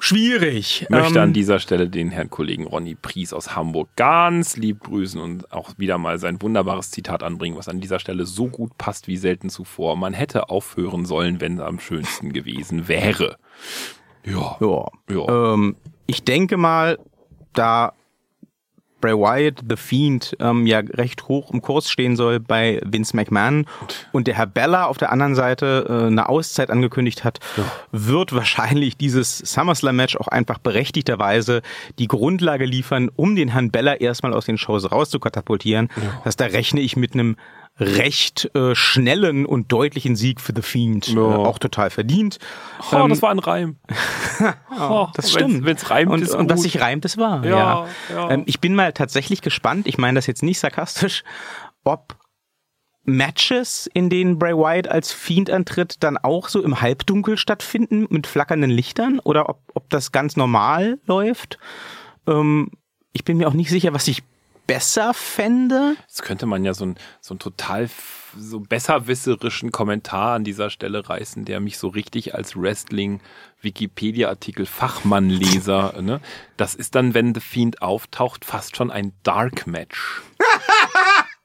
[0.00, 0.82] Schwierig.
[0.82, 4.80] Ich möchte Ähm, an dieser Stelle den Herrn Kollegen Ronny Pries aus Hamburg ganz lieb
[4.80, 8.76] grüßen und auch wieder mal sein wunderbares Zitat anbringen, was an dieser Stelle so gut
[8.76, 9.96] passt wie selten zuvor.
[9.96, 13.38] Man hätte aufhören sollen, wenn es am schönsten gewesen wäre.
[14.26, 14.56] Ja.
[14.60, 14.88] Ja.
[15.08, 15.54] Ja.
[15.54, 16.98] Ähm, ich denke mal,
[17.52, 17.92] da
[19.04, 23.66] Bray Wyatt, The Fiend, ähm, ja recht hoch im Kurs stehen soll bei Vince McMahon
[24.12, 27.64] und der Herr Bella auf der anderen Seite äh, eine Auszeit angekündigt hat, ja.
[27.92, 31.60] wird wahrscheinlich dieses SummerSlam-Match auch einfach berechtigterweise
[31.98, 35.90] die Grundlage liefern, um den Herrn Bella erstmal aus den Shows rauszukatapultieren.
[35.96, 36.22] Ja.
[36.24, 37.36] Das da rechne ich mit einem
[37.78, 41.08] recht äh, schnellen und deutlichen Sieg für The Fiend.
[41.08, 41.20] Ja.
[41.20, 42.38] Äh, auch total verdient.
[42.92, 43.76] Oh, ähm, das war ein Reim.
[44.78, 45.64] oh, das stimmt.
[45.64, 47.44] Wenn es reimt, und, ist Und was sich reimt, das war.
[47.44, 47.86] Ja, ja.
[48.14, 48.30] ja.
[48.30, 51.24] Ähm, ich bin mal tatsächlich gespannt, ich meine das jetzt nicht sarkastisch,
[51.82, 52.16] ob
[53.02, 58.26] Matches, in denen Bray Wyatt als Fiend antritt, dann auch so im Halbdunkel stattfinden mit
[58.26, 61.58] flackernden Lichtern oder ob, ob das ganz normal läuft.
[62.26, 62.70] Ähm,
[63.12, 64.22] ich bin mir auch nicht sicher, was ich
[64.66, 65.96] besser fände.
[66.02, 67.88] Jetzt könnte man ja so ein, so ein total
[68.36, 73.20] so besserwisserischen Kommentar an dieser Stelle reißen, der mich so richtig als Wrestling
[73.60, 76.20] Wikipedia-Artikel Fachmannleser, ne?
[76.56, 80.22] Das ist dann, wenn The Fiend auftaucht, fast schon ein Dark Match.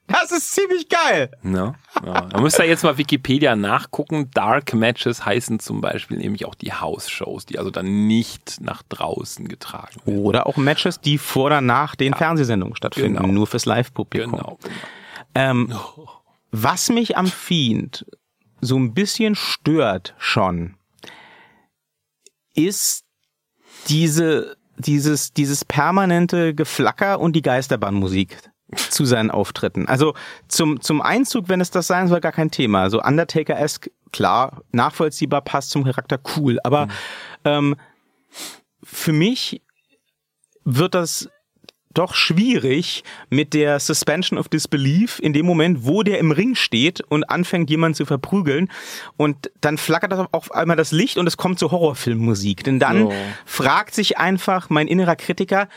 [0.09, 1.31] Das ist ziemlich geil.
[1.43, 2.27] Ja, ja.
[2.33, 4.31] Man müsste jetzt mal Wikipedia nachgucken.
[4.31, 9.47] Dark Matches heißen zum Beispiel nämlich auch die House-Shows, die also dann nicht nach draußen
[9.47, 10.19] getragen werden.
[10.19, 12.17] Oder auch Matches, die vor oder nach den ja.
[12.17, 13.31] Fernsehsendungen stattfinden, genau.
[13.31, 14.31] nur fürs Live-Publikum.
[14.31, 14.75] Genau, genau.
[15.35, 15.73] Ähm,
[16.51, 18.05] was mich am Fiend
[18.61, 20.75] so ein bisschen stört schon,
[22.55, 23.05] ist
[23.87, 28.37] diese, dieses, dieses permanente Geflacker und die Geisterbahnmusik
[28.75, 29.87] zu seinen Auftritten.
[29.87, 30.13] Also
[30.47, 32.89] zum, zum Einzug, wenn es das sein soll, gar kein Thema.
[32.89, 36.59] So Undertaker-esque, klar, nachvollziehbar, passt zum Charakter, cool.
[36.63, 36.91] Aber mhm.
[37.45, 37.75] ähm,
[38.83, 39.61] für mich
[40.65, 41.29] wird das
[41.93, 47.01] doch schwierig mit der Suspension of Disbelief in dem Moment, wo der im Ring steht
[47.01, 48.69] und anfängt, jemanden zu verprügeln.
[49.17, 52.63] Und dann flackert das auf einmal das Licht und es kommt zur Horrorfilmmusik.
[52.63, 53.13] Denn dann oh.
[53.45, 55.67] fragt sich einfach mein innerer Kritiker,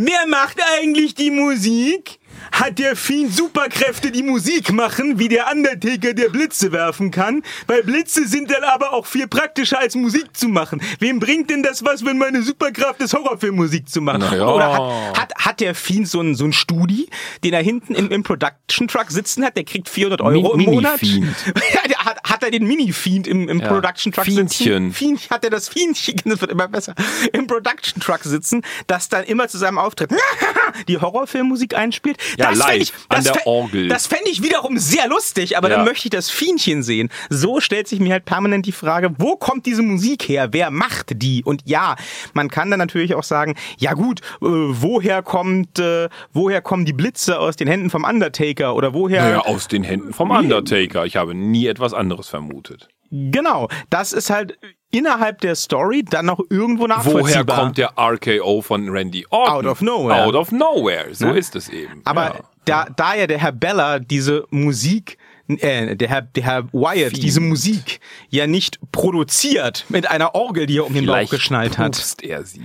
[0.00, 2.20] Wer macht eigentlich die Musik?
[2.52, 7.42] Hat der Fiend Superkräfte, die Musik machen, wie der Undertaker, der Blitze werfen kann?
[7.66, 10.80] Weil Blitze sind dann aber auch viel praktischer als Musik zu machen.
[11.00, 14.22] Wem bringt denn das was, wenn meine Superkraft ist, Horrorfilmmusik zu machen?
[14.32, 14.46] Ja.
[14.46, 17.08] Oder hat, hat, hat der Fiend so ein, so ein Studi,
[17.42, 20.70] den er hinten im, im Production Truck sitzen hat, der kriegt 400 Euro Mi im
[20.70, 21.02] Monat?
[21.02, 23.68] ja, der hat, hat er den Mini-Fiend im, im ja.
[23.68, 24.90] Production Truck Fiendchen.
[24.90, 24.92] sitzen?
[24.92, 25.30] Fiendchen.
[25.30, 26.94] Hat er das Fiendchen, das wird immer besser,
[27.32, 30.10] im Production Truck sitzen, das dann immer zu seinem Auftritt
[30.88, 32.18] die Horrorfilmmusik einspielt.
[32.36, 33.88] Ja, das live, ich, an der Orgel.
[33.88, 35.76] Das fände ich wiederum sehr lustig, aber ja.
[35.76, 37.10] dann möchte ich das Fienchen sehen.
[37.30, 40.48] So stellt sich mir halt permanent die Frage, wo kommt diese Musik her?
[40.52, 41.42] Wer macht die?
[41.44, 41.96] Und ja,
[42.34, 46.92] man kann dann natürlich auch sagen, ja gut, äh, woher kommt, äh, woher kommen die
[46.92, 49.22] Blitze aus den Händen vom Undertaker oder woher?
[49.22, 51.06] Naja, aus den Händen vom Undertaker.
[51.06, 52.88] Ich habe nie etwas anderes vermutet.
[53.10, 54.58] Genau, das ist halt
[54.90, 57.24] innerhalb der Story dann noch irgendwo nachvollziehbar.
[57.24, 59.54] Woher kommt der RKO von Randy Orton?
[59.54, 60.24] Out of nowhere.
[60.24, 61.38] Out of nowhere, so ne?
[61.38, 62.02] ist es eben.
[62.04, 62.40] Aber ja.
[62.64, 67.22] da, da ja der Herr Bella diese Musik äh, der Herr, der Herr Wyatt Fiend.
[67.22, 72.16] diese Musik ja nicht produziert mit einer Orgel, die er um den Bauch geschnallt hat.
[72.22, 72.62] er sie.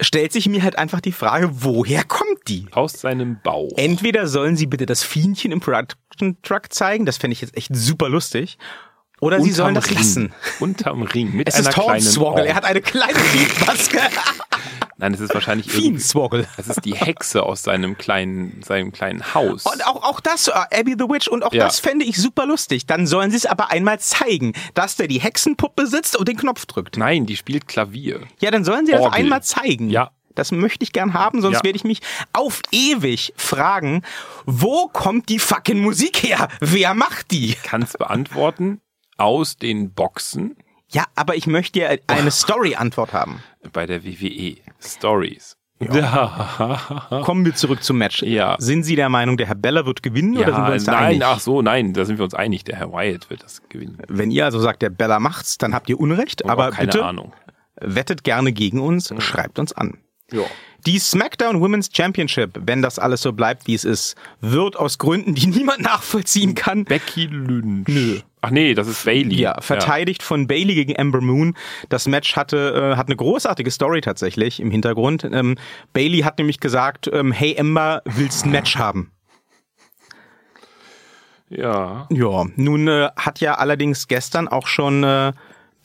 [0.00, 2.66] Stellt sich mir halt einfach die Frage, woher kommt die?
[2.72, 3.72] Aus seinem Bauch.
[3.76, 5.60] Entweder sollen sie bitte das Fienchen im
[6.16, 8.58] Production Truck zeigen, das fände ich jetzt echt super lustig,
[9.20, 9.96] oder sie sollen das Ring.
[9.96, 10.34] lassen.
[10.60, 11.32] Unterm Ring.
[11.32, 12.46] Mit es einer ist Hornswoggle.
[12.46, 13.98] Er hat eine kleine Fiendmaske.
[14.98, 16.46] Nein, es ist wahrscheinlich Fiendswoggle.
[16.56, 19.66] Es ist die Hexe aus seinem kleinen, seinem kleinen Haus.
[19.66, 21.64] Und auch, auch das, uh, Abby the Witch, und auch ja.
[21.64, 22.86] das fände ich super lustig.
[22.86, 26.64] Dann sollen sie es aber einmal zeigen, dass der die Hexenpuppe sitzt und den Knopf
[26.64, 26.96] drückt.
[26.96, 28.22] Nein, die spielt Klavier.
[28.40, 29.10] Ja, dann sollen sie Orgel.
[29.10, 29.90] das einmal zeigen.
[29.90, 30.12] Ja.
[30.36, 31.64] Das möchte ich gern haben, sonst ja.
[31.64, 32.00] werde ich mich
[32.32, 34.02] auf ewig fragen,
[34.44, 36.48] wo kommt die fucking Musik her?
[36.60, 37.56] Wer macht die?
[37.64, 38.80] Kannst beantworten
[39.16, 40.56] aus den Boxen.
[40.88, 43.42] Ja, aber ich möchte ja eine Story-Antwort haben.
[43.72, 44.56] Bei der WWE.
[44.80, 45.56] Stories.
[45.80, 47.10] Ja.
[47.24, 48.22] Kommen wir zurück zum Match.
[48.22, 48.56] Ja.
[48.58, 50.96] Sind Sie der Meinung, der Herr Beller wird gewinnen ja, oder sind wir uns nein,
[50.96, 51.24] einig?
[51.24, 52.64] ach so, nein, da sind wir uns einig.
[52.64, 53.98] Der Herr Wyatt wird das gewinnen.
[54.08, 56.42] Wenn ihr also sagt, der Beller macht's, dann habt ihr Unrecht.
[56.42, 57.32] Und aber keine bitte Ahnung.
[57.78, 59.20] wettet gerne gegen uns, Mhm.
[59.20, 59.98] schreibt uns an.
[60.32, 60.42] Ja.
[60.86, 65.34] Die SmackDown Women's Championship, wenn das alles so bleibt, wie es ist, wird aus Gründen,
[65.34, 67.88] die niemand nachvollziehen kann, Becky Lynch.
[67.88, 68.20] Nö.
[68.42, 69.34] Ach nee, das ist Bailey.
[69.34, 71.56] Ja, verteidigt von Bailey gegen Amber Moon.
[71.88, 75.24] Das Match hatte äh, hat eine großartige Story tatsächlich im Hintergrund.
[75.24, 75.56] Ähm,
[75.92, 79.10] Bailey hat nämlich gesagt, ähm, hey Amber, willst ein Match haben?
[81.48, 82.06] Ja.
[82.10, 85.32] Ja, nun äh, hat ja allerdings gestern auch schon äh,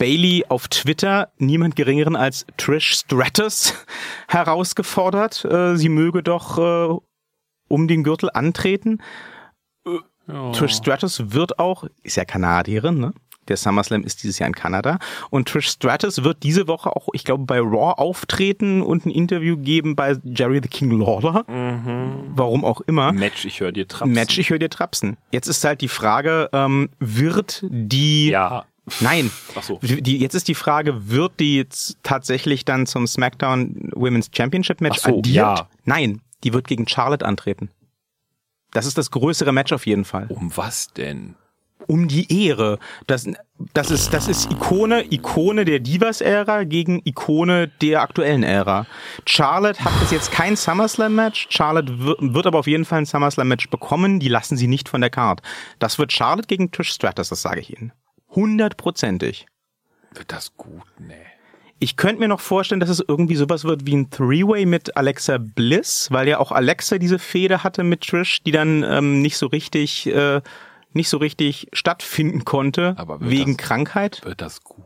[0.02, 3.72] Bailey auf Twitter niemand geringeren als Trish Stratus
[4.28, 6.98] herausgefordert, äh, sie möge doch äh,
[7.68, 9.00] um den Gürtel antreten.
[10.26, 10.50] Ja.
[10.50, 13.12] Trish Stratus wird auch, ist ja Kanadierin, ne?
[13.46, 14.98] Der SummerSlam ist dieses Jahr in Kanada.
[15.30, 19.56] Und Trish Stratus wird diese Woche auch, ich glaube, bei Raw auftreten und ein Interview
[19.56, 21.44] geben bei Jerry the King Lawler.
[22.34, 23.12] Warum auch immer.
[23.12, 24.12] Match, ich höre dir trapsen.
[24.12, 25.16] Match, ich höre dir trapsen.
[25.30, 28.30] Jetzt ist halt die Frage, ähm, wird die...
[28.30, 28.64] Ja.
[29.00, 29.30] Nein.
[29.54, 29.78] Ach so.
[29.82, 31.66] Die, jetzt ist die Frage, wird die
[32.02, 35.36] tatsächlich dann zum SmackDown Women's Championship Match Ach so, addiert?
[35.36, 35.68] ja.
[35.84, 37.70] Nein, die wird gegen Charlotte antreten.
[38.72, 40.26] Das ist das größere Match auf jeden Fall.
[40.28, 41.36] Um was denn?
[41.88, 42.78] Um die Ehre.
[43.06, 43.28] Das,
[43.74, 48.86] das ist, das ist Ikone, Ikone der Divas-Ära gegen Ikone der aktuellen Ära.
[49.26, 51.48] Charlotte hat bis jetzt kein SummerSlam-Match.
[51.50, 54.20] Charlotte wird, wird aber auf jeden Fall ein SummerSlam-Match bekommen.
[54.20, 55.42] Die lassen sie nicht von der Card.
[55.80, 57.92] Das wird Charlotte gegen Trish Stratus, das sage ich Ihnen.
[58.34, 59.46] Hundertprozentig.
[60.14, 60.82] Wird das gut?
[60.98, 61.14] Nee.
[61.78, 65.38] Ich könnte mir noch vorstellen, dass es irgendwie sowas wird wie ein Three-Way mit Alexa
[65.38, 69.46] Bliss, weil ja auch Alexa diese Fehde hatte mit Trish, die dann ähm, nicht so
[69.48, 70.40] richtig, äh,
[70.92, 74.24] nicht so richtig stattfinden konnte wegen das- Krankheit.
[74.24, 74.84] Wird das gut?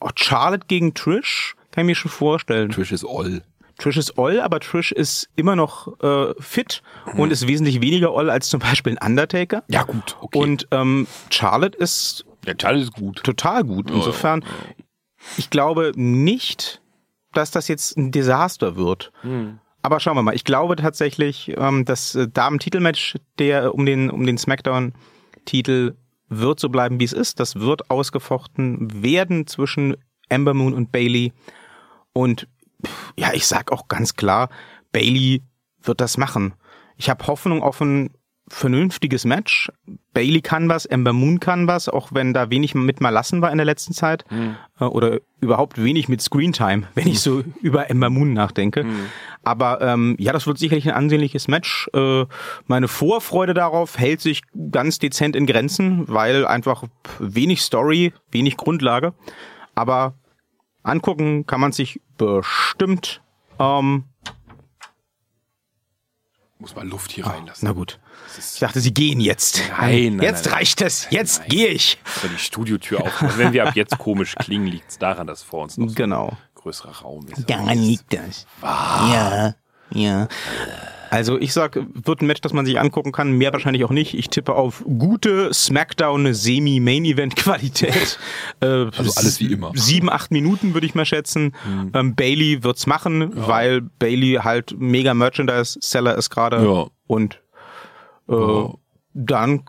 [0.00, 2.70] Oh, Charlotte gegen Trish kann ich mir schon vorstellen.
[2.70, 3.42] Trish ist all.
[3.78, 6.82] Trish ist oll, aber Trish ist immer noch äh, fit
[7.14, 7.20] Mhm.
[7.20, 9.62] und ist wesentlich weniger oll als zum Beispiel ein Undertaker.
[9.68, 10.38] Ja, gut, okay.
[10.38, 13.22] Und ähm, Charlotte ist Der Teil ist gut.
[13.22, 13.90] total gut.
[13.90, 14.44] Insofern,
[15.36, 16.80] ich glaube nicht,
[17.32, 19.12] dass das jetzt ein Desaster wird.
[19.82, 20.34] Aber schauen wir mal.
[20.34, 25.94] Ich glaube tatsächlich, ähm, das äh, Damen-Titelmatch der um den um den SmackDown-Titel
[26.28, 27.40] wird so bleiben, wie es ist.
[27.40, 29.96] Das wird ausgefochten werden zwischen
[30.28, 31.32] Ember Moon und Bailey.
[32.12, 32.48] Und
[33.16, 34.48] ja, ich sag auch ganz klar,
[34.92, 35.42] Bailey
[35.82, 36.54] wird das machen.
[36.96, 38.10] Ich habe Hoffnung auf ein
[38.50, 39.70] vernünftiges Match.
[40.14, 43.58] Bailey kann was, Ember Moon kann was, auch wenn da wenig mit Malassen war in
[43.58, 44.24] der letzten Zeit.
[44.80, 48.84] Äh, Oder überhaupt wenig mit Screentime, wenn ich so über Ember Moon nachdenke.
[49.42, 51.88] Aber ähm, ja, das wird sicherlich ein ansehnliches Match.
[51.94, 52.24] Äh,
[52.66, 56.84] meine Vorfreude darauf hält sich ganz dezent in Grenzen, weil einfach
[57.18, 59.14] wenig Story, wenig Grundlage.
[59.74, 60.14] Aber
[60.82, 63.20] angucken kann man sich bestimmt.
[63.58, 64.04] Ähm,
[66.60, 67.66] Muss mal Luft hier reinlassen.
[67.68, 68.00] na gut.
[68.36, 69.62] Ich dachte, sie gehen jetzt.
[69.78, 71.06] Nein, nein, Jetzt nein, reicht es.
[71.10, 71.98] Jetzt gehe ich.
[72.22, 73.22] Wenn die Studiotür auf.
[73.22, 75.94] Also wenn wir ab jetzt komisch klingen, liegt es daran, dass vor uns noch so
[75.94, 76.30] Genau.
[76.30, 77.48] ein größerer Raum ist.
[77.48, 78.46] Daran liegt das.
[78.60, 79.54] Ja,
[79.92, 80.28] ja.
[81.10, 83.32] Also ich sag, wird ein Match, das man sich angucken kann.
[83.32, 84.14] Mehr wahrscheinlich auch nicht.
[84.14, 88.18] Ich tippe auf gute Smackdown Semi-Main-Event-Qualität.
[88.60, 89.72] äh, Also alles wie immer.
[89.74, 91.54] Sieben, acht Minuten würde ich mal schätzen.
[91.94, 96.62] Ähm, Bailey wird's machen, weil Bailey halt mega Merchandise-Seller ist gerade.
[96.64, 96.86] Ja.
[97.06, 97.40] Und
[98.28, 98.68] äh,
[99.14, 99.62] dann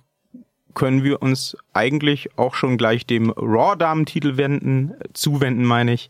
[0.76, 6.10] können wir uns eigentlich auch schon gleich dem Raw-Damen-Titel wenden, zuwenden, meine ich.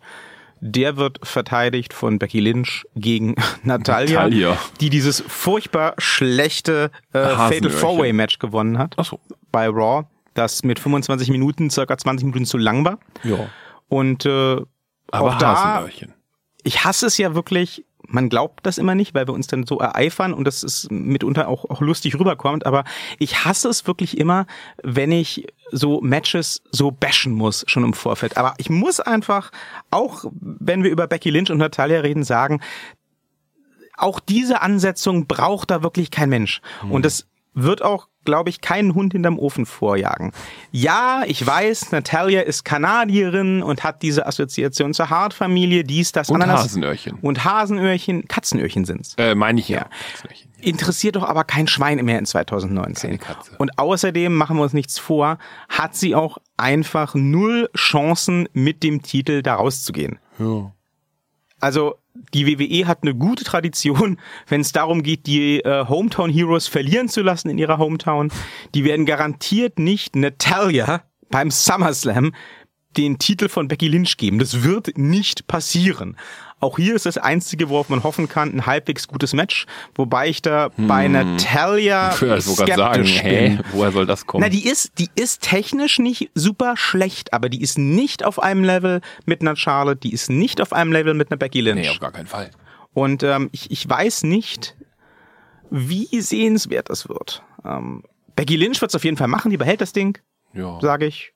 [0.62, 4.58] Der wird verteidigt von Becky Lynch gegen Natalia, Natalia.
[4.82, 7.80] die dieses furchtbar schlechte äh, Fatal Hasenöhrchen.
[7.80, 9.20] Four-Way Match gewonnen hat Ach so.
[9.52, 13.00] bei Raw, das mit 25 Minuten, circa 20 Minuten zu lang war.
[13.24, 13.50] Ja.
[13.88, 14.58] Und äh,
[15.12, 15.88] Aber auch da,
[16.64, 17.86] ich hasse es ja wirklich.
[18.12, 21.48] Man glaubt das immer nicht, weil wir uns dann so ereifern und das ist mitunter
[21.48, 22.66] auch, auch lustig rüberkommt.
[22.66, 22.84] Aber
[23.20, 24.48] ich hasse es wirklich immer,
[24.84, 28.38] wenn ich so Matches so bashen muss, schon im Vorfeld.
[28.38, 29.52] Aber ich muss einfach,
[29.92, 32.62] auch wenn wir über Becky Lynch und Natalia reden, sagen,
[33.96, 36.62] auch diese Ansetzung braucht da wirklich kein Mensch.
[36.90, 40.32] Und das wird auch, glaube ich, keinen Hund hinterm Ofen vorjagen.
[40.72, 46.42] Ja, ich weiß, Natalia ist Kanadierin und hat diese Assoziation zur Hart-Familie, dies, das, Und
[46.42, 46.66] Ananas.
[46.66, 47.18] Hasenöhrchen.
[47.22, 49.16] Und Hasenöhrchen, Katzenöhrchen sind's.
[49.18, 49.80] Äh, meine ich ja.
[49.80, 49.88] Ja.
[50.62, 53.12] Interessiert doch aber kein Schwein mehr in 2019.
[53.12, 53.56] Keine Katze.
[53.58, 55.38] Und außerdem, machen wir uns nichts vor,
[55.70, 60.20] hat sie auch einfach null Chancen, mit dem Titel da rauszugehen.
[60.38, 60.72] Ja.
[61.62, 61.99] Also
[62.34, 67.10] die WWE hat eine gute Tradition, wenn es darum geht, die äh, Hometown Heroes verlieren
[67.10, 68.32] zu lassen in ihrer Hometown.
[68.76, 72.34] Die werden garantiert nicht Natalia beim SummerSlam
[72.98, 74.40] den Titel von Becky Lynch geben.
[74.40, 76.18] Das wird nicht passieren.
[76.62, 79.66] Auch hier ist das Einzige, worauf man hoffen kann, ein halbwegs gutes Match.
[79.96, 81.06] Wobei ich da bei
[82.22, 83.64] würde sogar sagen, skeptisch hä, bin.
[83.72, 84.44] woher soll das kommen?
[84.44, 88.64] Na, die ist, die ist technisch nicht super schlecht, aber die ist nicht auf einem
[88.66, 91.80] Level mit einer Charlotte, die ist nicht auf einem Level mit einer Becky Lynch.
[91.82, 92.52] nee, auf gar keinen Fall.
[92.94, 94.76] Und ähm, ich, ich weiß nicht,
[95.70, 97.44] wie sehenswert das wird.
[97.64, 98.04] Ähm,
[98.36, 100.18] Becky Lynch wird es auf jeden Fall machen, die behält das Ding,
[100.54, 100.80] Ja.
[100.82, 101.32] sage ich.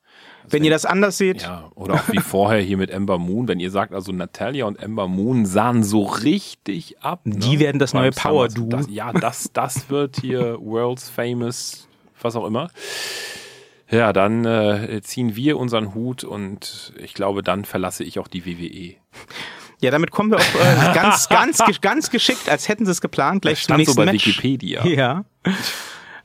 [0.50, 3.60] Wenn ihr das anders seht, Ja, oder auch wie vorher hier mit Ember Moon, wenn
[3.60, 7.22] ihr sagt, also Natalia und Ember Moon sahen so richtig ab.
[7.26, 7.60] Die ne?
[7.60, 8.68] werden das neue Power Duo.
[8.70, 11.88] Das, ja, das, das wird hier World's Famous,
[12.22, 12.70] was auch immer.
[13.90, 18.46] Ja, dann äh, ziehen wir unseren Hut und ich glaube, dann verlasse ich auch die
[18.46, 18.96] WWE.
[19.82, 23.44] ja, damit kommen wir auf äh, ganz, ganz, ganz geschickt, als hätten sie es geplant,
[23.44, 24.28] gleich zum Stand so nächsten bei Match.
[24.28, 24.86] Wikipedia.
[24.88, 25.26] Ja.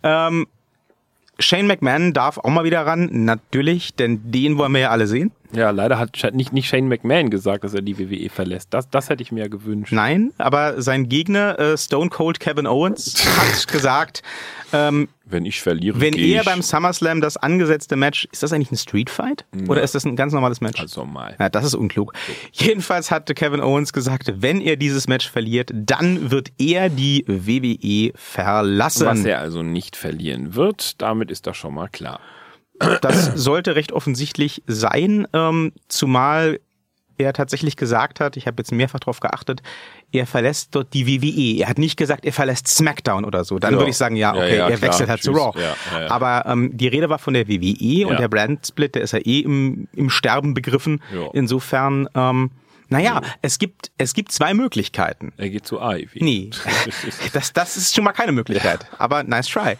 [0.02, 0.46] Ähm,
[1.38, 5.30] Shane McMahon darf auch mal wieder ran, natürlich, denn den wollen wir ja alle sehen.
[5.52, 8.74] Ja, leider hat nicht, nicht Shane McMahon gesagt, dass er die WWE verlässt.
[8.74, 9.92] Das, das hätte ich mir ja gewünscht.
[9.92, 14.22] Nein, aber sein Gegner äh, Stone Cold Kevin Owens hat gesagt,
[14.72, 16.44] ähm, wenn ich verliere, wenn er ich.
[16.44, 20.16] beim SummerSlam das angesetzte Match, ist das eigentlich ein Street Fight oder ist das ein
[20.16, 20.80] ganz normales Match?
[20.80, 21.36] Also mal.
[21.38, 22.12] Ja, das ist unklug.
[22.52, 28.12] Jedenfalls hatte Kevin Owens gesagt, wenn er dieses Match verliert, dann wird er die WWE
[28.16, 29.06] verlassen.
[29.06, 32.20] Was er also nicht verlieren wird, damit ist das schon mal klar.
[33.00, 36.60] Das sollte recht offensichtlich sein, ähm, zumal
[37.20, 39.60] er tatsächlich gesagt hat, ich habe jetzt mehrfach darauf geachtet,
[40.12, 41.60] er verlässt dort die WWE.
[41.64, 43.58] Er hat nicht gesagt, er verlässt SmackDown oder so.
[43.58, 43.78] Dann Ja.
[43.80, 44.82] würde ich sagen, ja, Ja, okay, ja, er klar.
[44.90, 45.40] wechselt halt zu Tschüss.
[45.42, 45.60] Raw.
[45.60, 46.10] Ja, ja, ja.
[46.12, 48.18] Aber ähm, die Rede war von der WWE und Ja.
[48.20, 51.02] der Brandsplit, der ist ja eh im, im Sterben begriffen.
[51.12, 51.26] Ja.
[51.32, 52.52] Insofern, ähm,
[52.88, 55.32] naja, es gibt, es gibt zwei Möglichkeiten.
[55.36, 56.08] Er geht zu AEW.
[56.14, 56.50] Nee,
[57.32, 58.86] das, das ist schon mal keine Möglichkeit.
[58.98, 59.76] Aber nice try.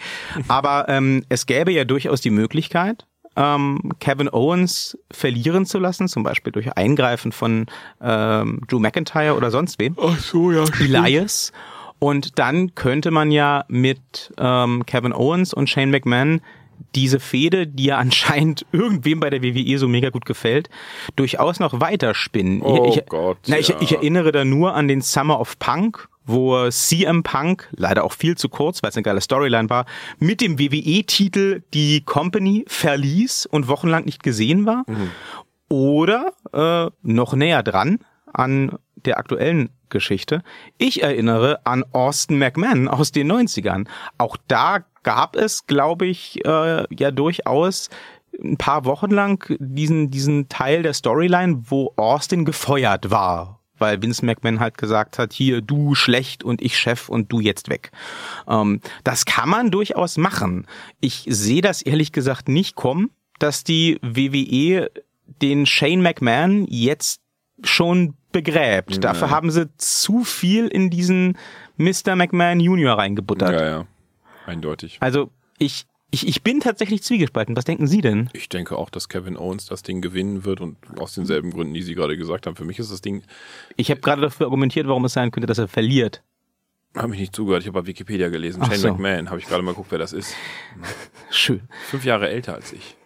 [0.47, 3.07] Aber ähm, es gäbe ja durchaus die Möglichkeit,
[3.39, 7.67] ähm, Kevin Owens verlieren zu lassen, zum Beispiel durch Eingreifen von
[8.01, 9.97] ähm, Drew McIntyre oder sonst wem.
[10.01, 10.65] Ach so, ja.
[10.81, 11.53] Elias.
[12.01, 16.41] Und dann könnte man ja mit ähm, Kevin Owens und Shane McMahon
[16.95, 20.69] diese Fehde, die ja anscheinend irgendwem bei der WWE so mega gut gefällt,
[21.17, 22.63] durchaus noch weiterspinnen.
[22.63, 23.77] Oh ich, Gott, na, ich, ja.
[23.81, 28.37] ich erinnere da nur an den Summer of Punk, wo CM Punk, leider auch viel
[28.37, 29.87] zu kurz, weil es eine geile Storyline war,
[30.19, 34.85] mit dem WWE-Titel die Company verließ und wochenlang nicht gesehen war.
[35.71, 38.01] Oder äh, noch näher dran
[38.33, 40.43] an der aktuellen Geschichte.
[40.77, 43.87] Ich erinnere an Austin McMahon aus den 90ern.
[44.19, 47.89] Auch da gab es, glaube ich, äh, ja durchaus
[48.45, 53.59] ein paar Wochen lang diesen, diesen Teil der Storyline, wo Austin gefeuert war.
[53.79, 57.71] Weil Vince McMahon halt gesagt hat, hier, du schlecht und ich Chef und du jetzt
[57.71, 57.91] weg.
[58.47, 60.67] Ähm, das kann man durchaus machen.
[61.01, 64.91] Ich sehe das ehrlich gesagt nicht kommen, dass die WWE
[65.41, 67.23] den Shane McMahon jetzt
[67.65, 69.03] schon begräbt.
[69.03, 71.39] Dafür haben sie zu viel in diesen
[71.79, 72.15] Mr.
[72.15, 73.53] McMahon Junior reingebuttert.
[73.53, 73.87] Ja, ja.
[74.49, 74.97] Eindeutig.
[75.01, 77.55] Also ich, ich, ich bin tatsächlich zwiegespalten.
[77.57, 78.31] Was denken Sie denn?
[78.33, 81.83] Ich denke auch, dass Kevin Owens das Ding gewinnen wird und aus denselben Gründen, die
[81.83, 82.57] Sie gerade gesagt haben.
[82.57, 83.23] Für mich ist das Ding,
[83.77, 86.23] Ich habe gerade dafür argumentiert, warum es sein könnte, dass er verliert.
[86.97, 88.61] habe ich nicht zugehört, ich habe bei Wikipedia gelesen.
[88.63, 88.89] Ach Shane so.
[88.93, 90.35] McMahon, habe ich gerade mal geguckt, wer das ist.
[91.31, 91.61] Schön.
[91.91, 92.97] Fünf Jahre älter als ich.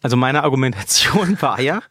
[0.00, 1.82] Also meine Argumentation war ja,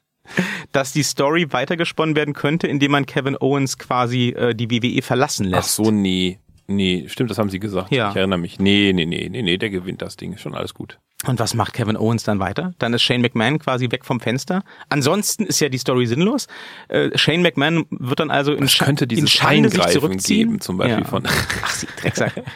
[0.72, 5.46] dass die Story weitergesponnen werden könnte, indem man Kevin Owens quasi äh, die WWE verlassen
[5.48, 5.76] Ach lässt.
[5.76, 6.40] so, nee.
[6.70, 7.92] Nee, stimmt, das haben Sie gesagt.
[7.92, 8.12] Ja.
[8.12, 8.60] Ich erinnere mich.
[8.60, 10.34] Nee, nee, nee, nee, nee, der gewinnt das Ding.
[10.34, 11.00] Ist schon alles gut.
[11.28, 12.74] Und was macht Kevin Owens dann weiter?
[12.80, 14.64] Dann ist Shane McMahon quasi weg vom Fenster.
[14.88, 16.48] Ansonsten ist ja die Story sinnlos.
[16.88, 20.48] Äh, Shane McMahon wird dann also in, Es könnte in Schande sich zurückziehen.
[20.50, 21.06] geben, zum Beispiel Ja.
[21.06, 21.24] von.
[21.28, 22.34] Ach, sie Drecksack.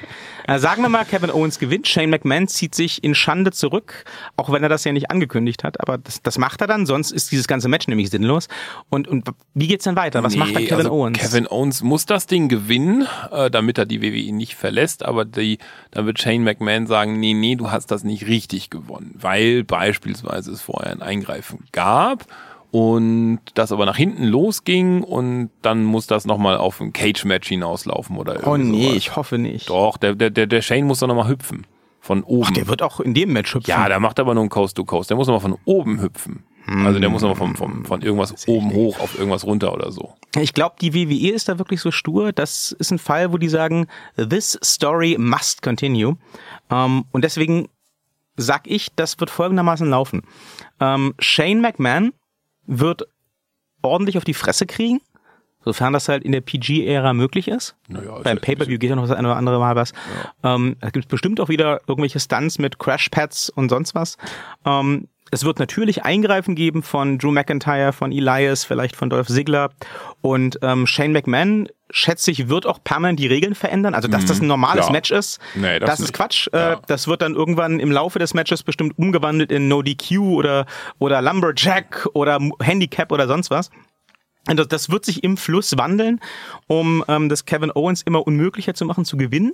[0.48, 1.88] Äh, sagen wir mal, Kevin Owens gewinnt.
[1.88, 4.06] Shane McMahon zieht sich in Schande zurück,
[4.38, 5.80] auch wenn er das ja nicht angekündigt hat.
[5.82, 8.48] Aber das, das macht er dann, sonst ist dieses ganze Match nämlich sinnlos.
[8.90, 10.24] Und, und wie geht's dann weiter?
[10.24, 11.20] Was macht dann Nee, Kevin also Owens?
[11.20, 15.58] Kevin Owens muss das Ding gewinnen, äh, damit er die WWE nicht verlässt, aber die,
[15.92, 20.52] dann wird Shane McMahon sagen, nee, nee, du hast das nicht richtig gewonnen, weil beispielsweise
[20.52, 22.26] es vorher ein Eingreifen gab
[22.74, 28.18] und das aber nach hinten losging und dann muss das nochmal auf ein Cage-Match hinauslaufen
[28.18, 28.98] oder oh irgendwie nee, sowas.
[28.98, 29.70] ich hoffe nicht.
[29.70, 31.68] Doch, der, der, der, Shane muss doch nochmal hüpfen.
[32.02, 32.48] Von oben.
[32.48, 33.70] Ach, der wird auch in dem Match hüpfen.
[33.70, 35.12] Ja, der macht aber nur einen Coast to Coast.
[35.12, 36.46] Der muss nochmal von oben hüpfen.
[36.66, 40.16] Also der muss nochmal vom, vom, von irgendwas oben hoch auf irgendwas runter oder so.
[40.40, 42.32] Ich glaube, die WWE ist da wirklich so stur.
[42.32, 43.86] Das ist ein Fall, wo die sagen,
[44.18, 46.18] this story must continue.
[46.72, 47.68] Ähm, und deswegen
[48.36, 50.24] sag ich, das wird folgendermaßen laufen.
[50.80, 52.14] Ähm, Shane McMahon
[52.66, 53.04] wird
[53.82, 55.02] ordentlich auf die Fresse kriegen,
[55.64, 57.76] sofern das halt in der PG-Ära möglich ist.
[57.88, 59.94] Naja, Beim Pay-Per-View geht ja noch das eine oder andere Mal was.
[60.44, 64.18] Ähm, es gibt bestimmt auch wieder irgendwelche Stunts mit Crash-Pads und sonst was.
[64.66, 69.72] Ähm, es wird natürlich Eingreifen geben von Drew McIntyre, von Elias, vielleicht von Dolph Ziggler.
[70.22, 73.94] Und ähm, Shane McMahon, schätze ich, wird auch permanent die Regeln verändern.
[73.94, 74.92] Also, dass das ein normales Ja.
[74.92, 76.14] Match ist, Nee, das das, ist.
[76.14, 76.48] Quatsch.
[76.54, 76.74] Ja.
[76.74, 80.66] Äh, das wird dann irgendwann im Laufe des Matches bestimmt umgewandelt in No DQ oder,
[81.00, 83.70] oder Lumberjack oder Handicap oder sonst was.
[84.50, 86.20] Und das, wird sich im Fluss wandeln,
[86.68, 89.54] um ähm, das Kevin Owens immer unmöglicher zu machen, zu gewinnen.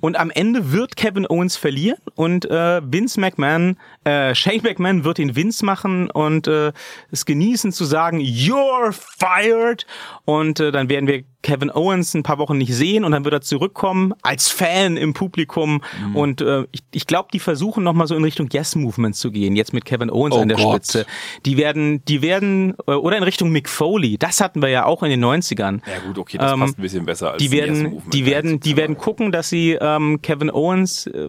[0.00, 5.18] Und am Ende wird Kevin Owens verlieren und äh, Vince McMahon, äh, Shane McMahon wird
[5.18, 6.72] den Vince machen und äh,
[7.10, 9.84] es genießen zu sagen, you're fired.
[10.26, 13.32] Und äh, dann werden wir Kevin Owens ein paar Wochen nicht sehen und dann wird
[13.34, 15.80] er zurückkommen als Fan im Publikum.
[16.14, 19.72] Und äh, ich, ich glaube, die versuchen nochmal so in Richtung Yes-Movement zu gehen, jetzt
[19.72, 20.84] mit Kevin Owens Oh an der Gott.
[20.84, 21.06] Spitze.
[21.46, 25.02] Die werden, die werden, äh, oder in Richtung Mick Foley, das hatten wir ja auch
[25.02, 25.80] in den 90ern.
[25.86, 28.14] Ja gut, okay, das Ähm, passt ein bisschen besser als Die werden, Yes-Movement.
[28.14, 31.28] die werden, die werden gucken, dass sie ähm, Kevin Owens äh,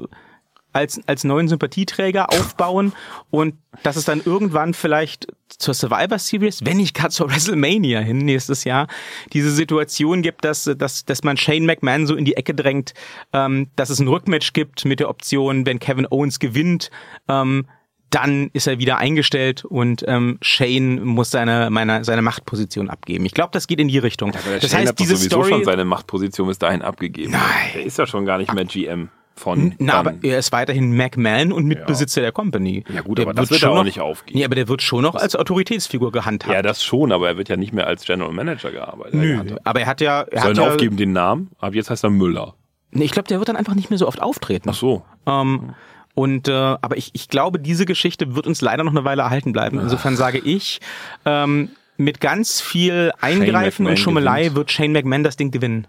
[0.73, 2.93] als, als neuen Sympathieträger aufbauen
[3.29, 8.19] und dass es dann irgendwann vielleicht zur Survivor Series, wenn nicht gar zur WrestleMania hin
[8.19, 8.87] nächstes Jahr,
[9.33, 12.93] diese Situation gibt, dass, dass, dass man Shane McMahon so in die Ecke drängt,
[13.33, 16.89] ähm, dass es ein Rückmatch gibt mit der Option, wenn Kevin Owens gewinnt,
[17.27, 17.67] ähm,
[18.09, 23.25] dann ist er wieder eingestellt und ähm, Shane muss seine meine, seine Machtposition abgeben.
[23.25, 24.33] Ich glaube, das geht in die Richtung.
[24.33, 27.31] Der das Shane heißt, hat diese sowieso Story, schon seine Machtposition bis dahin abgegeben.
[27.31, 27.41] Nein.
[27.73, 29.09] Der ist ja schon gar nicht mehr GM
[29.41, 32.83] von na, aber er ist weiterhin McMahon und Mitbesitzer der Company.
[32.93, 34.39] Ja gut, der aber das wird schon auch noch, nicht aufgeben.
[34.39, 36.53] Nee, aber der wird schon noch als Autoritätsfigur gehandhabt.
[36.53, 39.15] Ja, das schon, aber er wird ja nicht mehr als General Manager gearbeitet.
[39.15, 41.49] Nö, Er aber er hat ja, er Soll hat ja, aufgeben den Namen?
[41.59, 42.55] Aber jetzt heißt er Müller.
[42.91, 44.69] Nee, ich glaube, der wird dann einfach nicht mehr so oft auftreten.
[44.69, 45.03] Ach so.
[45.25, 45.73] Ähm,
[46.13, 49.53] und äh, aber ich, ich glaube, diese Geschichte wird uns leider noch eine Weile erhalten
[49.53, 49.79] bleiben.
[49.79, 50.81] Insofern sage ich,
[51.25, 54.55] ähm, mit ganz viel Eingreifen und Schummelei gewinnt.
[54.55, 55.87] wird Shane McMahon das Ding gewinnen.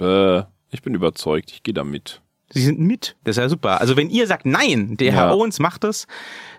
[0.00, 2.20] Äh, ich bin überzeugt, ich gehe da mit.
[2.52, 3.16] Sie sind mit.
[3.24, 3.80] Das ist ja super.
[3.80, 5.32] Also wenn ihr sagt, nein, der Herr Ja.
[5.32, 6.06] Owens macht es,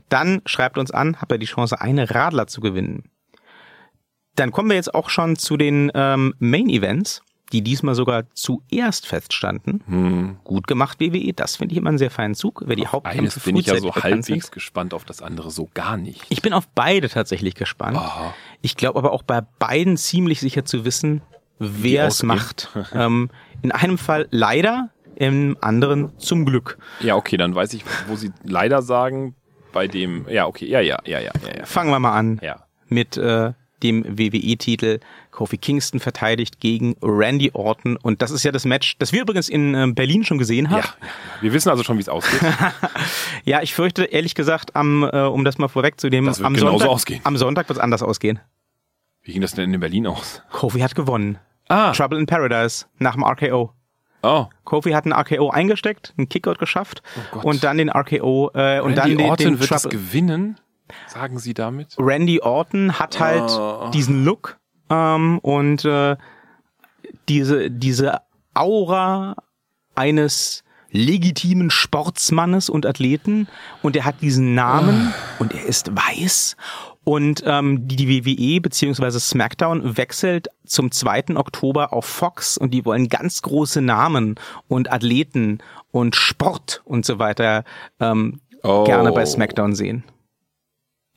[0.09, 3.03] dann schreibt uns an, habt ihr die Chance, eine Radler zu gewinnen.
[4.35, 9.05] Dann kommen wir jetzt auch schon zu den ähm, Main Events, die diesmal sogar zuerst
[9.05, 9.83] feststanden.
[9.85, 10.37] Hm.
[10.45, 11.33] Gut gemacht, WWE.
[11.33, 12.63] Das finde ich immer einen sehr feinen Zug.
[12.65, 14.35] Wer die Hauptkämpfe Eines bin ich ja so bekannt sind.
[14.35, 16.23] halbwegs gespannt, auf das andere so gar nicht.
[16.29, 17.97] Ich bin auf beide tatsächlich gespannt.
[17.97, 18.33] Aha.
[18.61, 21.21] Ich glaube aber auch bei beiden ziemlich sicher zu wissen,
[21.61, 22.69] wer es macht.
[22.93, 23.29] ähm,
[23.61, 26.77] in einem Fall leider, im anderen zum Glück.
[26.99, 29.35] Ja, okay, dann weiß ich, wo sie leider sagen,
[29.71, 31.65] bei dem, ja, okay, ja, ja, ja, ja, ja, ja.
[31.65, 32.65] Fangen wir mal an Ja.
[32.87, 33.53] mit äh,
[33.83, 34.99] dem WWE-Titel.
[35.31, 37.97] Kofi Kingston verteidigt gegen Randy Orton.
[37.97, 40.79] Und das ist ja das Match, das wir übrigens in äh, Berlin schon gesehen haben.
[40.83, 41.07] Ja,
[41.41, 42.41] wir wissen also schon, wie es ausgeht.
[43.45, 46.87] Ja, ich fürchte ehrlich gesagt, am, äh, um das mal vorwegzunehmen, Das wird am Sonntag,
[46.89, 47.21] ausgehen.
[47.23, 48.39] am Sonntag wird es anders ausgehen.
[49.23, 50.41] Wie ging das denn in Berlin aus?
[50.51, 51.37] Kofi hat gewonnen.
[51.71, 53.71] Ah, Trouble in Paradise nach dem RKO.
[54.23, 57.01] oh, Kofi hat einen RKO eingesteckt, einen Kickout geschafft
[57.31, 57.43] Gott.
[57.45, 59.89] und dann den RKO äh, und dann Randy den, Orton den wird Trouble.
[59.91, 60.59] gewinnen,
[61.07, 61.95] sagen sie damit?
[61.97, 63.89] Randy Orton hat halt Oh.
[63.93, 64.57] diesen Look
[64.89, 66.17] ähm, und äh,
[67.29, 68.19] diese diese
[68.53, 69.35] Aura
[69.95, 73.47] eines legitimen Sportsmannes und Athleten
[73.81, 76.57] und er hat diesen Namen und er ist weiß
[77.03, 81.35] und ähm, die, die WWE beziehungsweise SmackDown wechselt zum 2.
[81.35, 84.35] Oktober auf Fox und die wollen ganz große Namen
[84.67, 85.59] und Athleten
[85.91, 87.63] und Sport und so weiter
[87.99, 88.83] ähm, Oh.
[88.83, 90.03] gerne bei SmackDown sehen.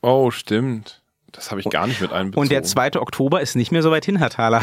[0.00, 1.02] Oh, stimmt.
[1.30, 2.40] Das habe ich gar nicht mit einbezogen.
[2.40, 2.98] Und der 2.
[2.98, 4.62] Oktober ist nicht mehr so weit hin, Herr Thaler.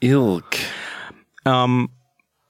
[0.00, 0.56] Ilk.
[1.44, 1.90] Ähm,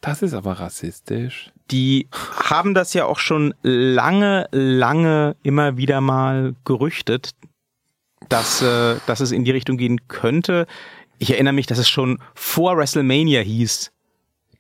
[0.01, 1.51] Das ist aber rassistisch.
[1.71, 7.33] Die haben das ja auch schon lange, lange immer wieder mal gerüchtet,
[8.29, 10.66] dass, äh, dass es in die Richtung gehen könnte.
[11.19, 13.93] Ich erinnere mich, dass es schon vor WrestleMania hieß,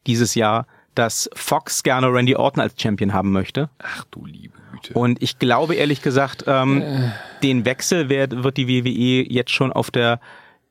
[0.06, 3.70] dieses Jahr, dass Fox gerne Randy Orton als Champion haben möchte.
[3.78, 4.94] Ach du liebe Güte.
[4.94, 9.90] Und ich glaube ehrlich gesagt, ähm, den Wechsel wird, wird die WWE jetzt schon auf
[9.90, 10.20] der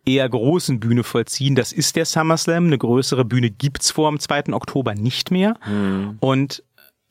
[0.07, 1.55] eher großen Bühne vollziehen.
[1.55, 2.65] Das ist der SummerSlam.
[2.65, 4.53] Eine größere Bühne gibt's vor am 2.
[4.53, 5.55] Oktober nicht mehr.
[6.19, 6.63] Und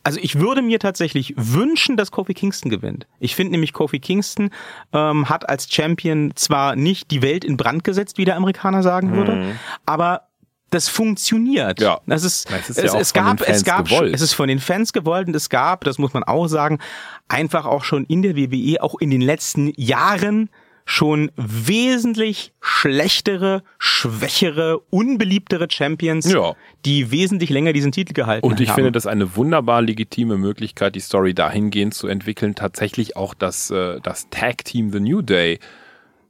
[0.07, 3.09] also ich würde mir tatsächlich wünschen, dass Kofi Kingston gewinnt.
[3.19, 4.51] Ich finde nämlich, Kofi Kingston
[4.93, 9.17] ähm, hat als Champion zwar nicht die Welt in Brand gesetzt, wie der Amerikaner sagen
[9.17, 10.29] würde, aber
[10.71, 11.81] das funktioniert.
[11.81, 12.01] Ja.
[12.07, 14.15] Das ist, Es ist es, ja es von gab, es gab, gewollt.
[14.15, 16.79] es ist von den Fans gewollt und es gab, das muss man auch sagen,
[17.27, 20.51] einfach auch schon in der WWE, auch in den letzten Jahren
[20.89, 26.55] schon wesentlich schlechtere, schwächere, unbeliebtere Champions, Ja.
[26.85, 28.77] die wesentlich länger diesen Titel gehalten Und ich haben.
[28.77, 34.01] finde das eine wunderbar legitime Möglichkeit, die Story dahingehend zu entwickeln, tatsächlich auch das, äh,
[34.01, 35.59] das Tag Team The New Day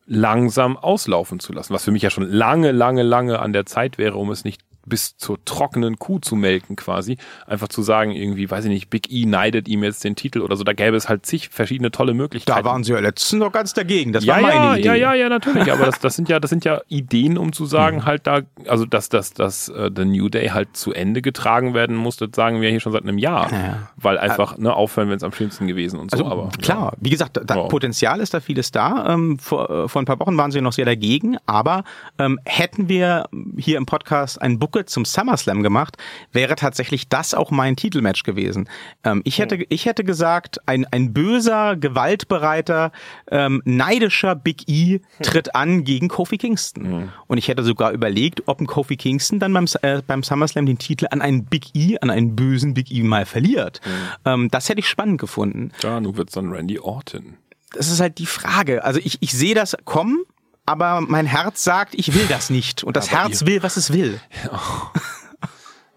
[0.06, 1.74] langsam auslaufen zu lassen.
[1.74, 4.62] Was für mich ja schon lange, lange, lange an der Zeit wäre, um es nicht
[4.86, 7.18] bis zur trockenen Kuh zu melken quasi.
[7.46, 10.56] Einfach zu sagen, irgendwie, weiß ich nicht, Big E neidet ihm jetzt den Titel oder
[10.56, 10.64] so.
[10.64, 12.58] Da gäbe es halt zig verschiedene tolle Möglichkeiten.
[12.58, 14.12] da waren sie ja letztens noch ganz dagegen.
[14.12, 14.86] Das ja, war meine ja, Idee.
[14.86, 15.70] ja, ja, ja, natürlich.
[15.70, 18.86] Aber das, das sind ja, das sind ja Ideen, um zu sagen, halt da, also
[18.86, 22.60] dass, dass, dass äh, The New Day halt zu Ende getragen werden muss, das sagen
[22.60, 23.52] wir hier schon seit einem Jahr.
[23.52, 23.88] Ja.
[23.96, 26.18] Weil einfach, ne, aufhören, wenn es am schönsten gewesen und so.
[26.18, 27.62] Also aber klar, wie gesagt, da, Ja.
[27.68, 29.14] Potenzial ist da vieles da.
[29.14, 31.84] Ähm, vor, äh, vor ein paar Wochen waren sie noch sehr dagegen, aber
[32.18, 35.96] ähm, hätten wir hier im Podcast ein Bucket zum SummerSlam gemacht,
[36.32, 38.68] wäre tatsächlich das auch mein Titelmatch gewesen.
[39.04, 42.92] Ähm, ich hätte, ich hätte gesagt, ein, ein böser, gewaltbereiter,
[43.30, 47.10] ähm, neidischer Big E tritt an gegen Kofi Kingston.
[47.26, 50.78] Und ich hätte sogar überlegt, ob ein Kofi Kingston dann beim, äh, beim SummerSlam den
[50.78, 53.80] Titel an einen Big E, an einen bösen Big E mal verliert.
[54.26, 57.38] Ähm, das hätte ich spannend gefunden Ja, nun wird's dann Randy Orton.
[57.72, 58.84] das ist halt die Frage.
[58.84, 60.18] Also ich, ich sehe das kommen,
[60.66, 62.84] aber mein Herz sagt, ich will das nicht.
[62.84, 64.20] Und das Aber Herz ihr- will, was es will.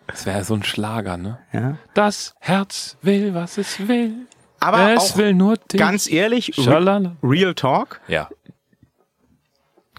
[0.08, 1.38] Das wäre so ein Schlager, ne?
[1.54, 1.78] Ja.
[1.94, 4.26] Das Herz will, was es will.
[4.60, 5.80] Aber es auch will nur dich.
[5.80, 7.16] ganz ehrlich, Schalala.
[7.22, 8.28] Real Talk, Ja.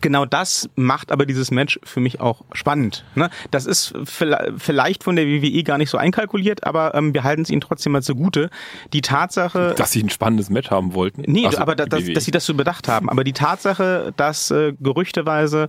[0.00, 3.04] Genau das macht aber dieses Match für mich auch spannend.
[3.14, 3.30] Ne?
[3.50, 7.50] Das ist vielleicht von der WWE gar nicht so einkalkuliert, aber ähm, wir halten es
[7.50, 8.50] ihnen trotzdem mal zugute.
[8.92, 11.22] Die Tatsache, Dass sie ein spannendes Match haben wollten.
[11.26, 13.08] Nee, so, aber da, die dass, sie das so bedacht haben.
[13.08, 15.68] Aber die Tatsache, dass äh, gerüchteweise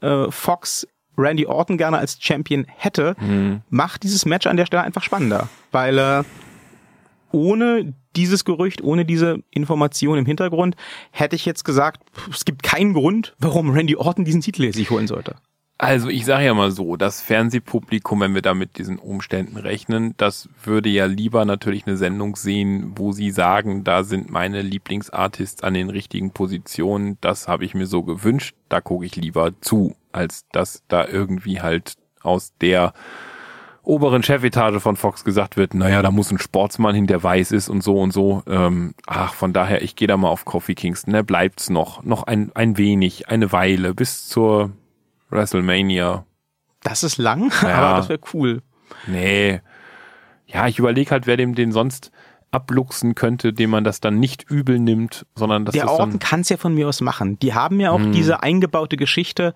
[0.00, 0.86] äh, Fox
[1.18, 3.16] Randy Orton gerne als Champion hätte,
[3.68, 5.50] macht dieses Match an der Stelle einfach spannender.
[5.70, 6.22] Weil äh,
[7.32, 10.76] ohne dieses Gerücht, ohne diese Information im Hintergrund,
[11.10, 15.06] hätte ich jetzt gesagt, es gibt keinen Grund, warum Randy Orton diesen Titel sich holen
[15.06, 15.36] sollte.
[15.82, 20.14] Also ich sage ja mal so, das Fernsehpublikum, wenn wir da mit diesen Umständen rechnen,
[20.16, 25.64] das würde ja lieber natürlich eine Sendung sehen, wo sie sagen, da sind meine Lieblingsartists
[25.64, 29.96] an den richtigen Positionen, das habe ich mir so gewünscht, da gucke ich lieber zu,
[30.12, 32.92] als dass da irgendwie halt aus der
[33.84, 37.68] oberen Chefetage von Fox gesagt wird, naja, da muss ein Sportsmann hin, der weiß ist
[37.68, 38.42] und so und so.
[38.46, 42.22] Ähm, ach, von daher, ich gehe da mal auf Kofi Kingston, da bleibt's noch, noch
[42.24, 44.70] ein, ein wenig, eine Weile, bis zur
[45.30, 46.24] WrestleMania.
[46.82, 47.68] Das ist lang, Ja.
[47.78, 48.62] aber das wäre cool.
[49.06, 49.60] Nee.
[50.46, 52.12] Ja, ich überlege halt, wer dem den sonst
[52.50, 56.40] abluchsen könnte, dem man das dann nicht übel nimmt, sondern das Der ist dann, kann
[56.40, 57.38] es ja von mir aus machen.
[57.38, 58.12] Die haben ja auch Hm.
[58.12, 59.54] diese eingebaute Geschichte.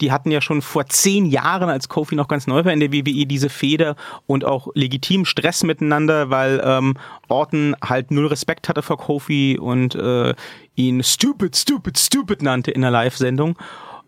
[0.00, 2.92] Die hatten ja schon vor zehn Jahren, als Kofi noch ganz neu war in der
[2.92, 3.96] WWE, diese Feder
[4.26, 6.94] und auch legitim Stress miteinander, weil ähm,
[7.28, 10.34] Orton halt null Respekt hatte vor Kofi und äh,
[10.76, 13.56] ihn stupid, stupid, stupid nannte in der Live-Sendung.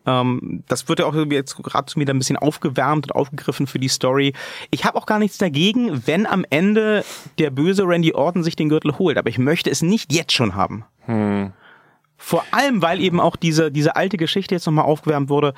[0.07, 3.89] Ähm, das wird ja auch jetzt gerade wieder ein bisschen aufgewärmt und aufgegriffen für die
[3.89, 4.33] Story.
[4.71, 7.05] Ich habe auch gar nichts dagegen, wenn am Ende
[7.39, 10.55] der böse Randy Orton sich den Gürtel holt, aber ich möchte es nicht jetzt schon
[10.55, 10.85] haben.
[12.23, 15.55] Vor allem, weil eben auch diese, diese alte Geschichte jetzt nochmal aufgewärmt wurde,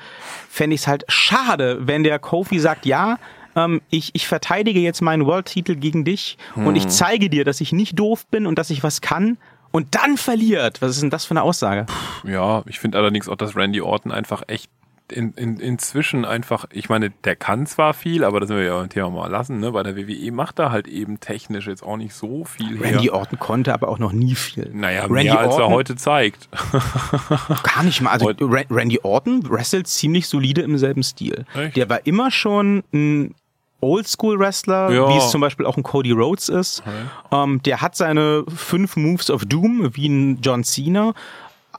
[0.49, 3.19] fände ich es halt schade, wenn der Kofi sagt, ja,
[3.55, 7.73] ähm, ich, ich verteidige jetzt meinen World-Titel gegen dich und ich zeige dir, dass ich
[7.73, 9.37] nicht doof bin und dass ich was kann
[9.71, 10.81] und dann verliert.
[10.81, 11.85] Was ist denn das für eine Aussage?
[12.23, 14.71] ja, ich finde allerdings auch, dass Randy Orton einfach echt
[15.13, 18.81] in, in, inzwischen einfach, ich meine, der kann zwar viel, aber das sind wir ja
[18.81, 19.71] ein Thema mal lassen, ne?
[19.71, 23.13] Bei der WWE macht er halt eben technisch jetzt auch nicht so viel Randy her.
[23.13, 24.69] Orton konnte aber auch noch nie viel.
[24.73, 26.49] Naja, Randy mehr als er Orton- heute zeigt.
[27.63, 28.11] Gar nicht mal.
[28.11, 31.45] Also Heute- Randy Orton wrestelt ziemlich solide im selben Stil.
[31.55, 31.75] Echt?
[31.77, 33.35] Der war immer schon ein
[33.81, 35.09] Oldschool-Wrestler, Ja.
[35.09, 36.83] wie es zum Beispiel auch ein Cody Rhodes ist.
[37.31, 41.13] Ähm, der hat seine fünf Moves of Doom, wie ein John Cena.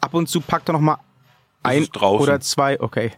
[0.01, 0.99] Ab und zu packt er noch mal
[1.63, 3.13] ein oder zwei, okay.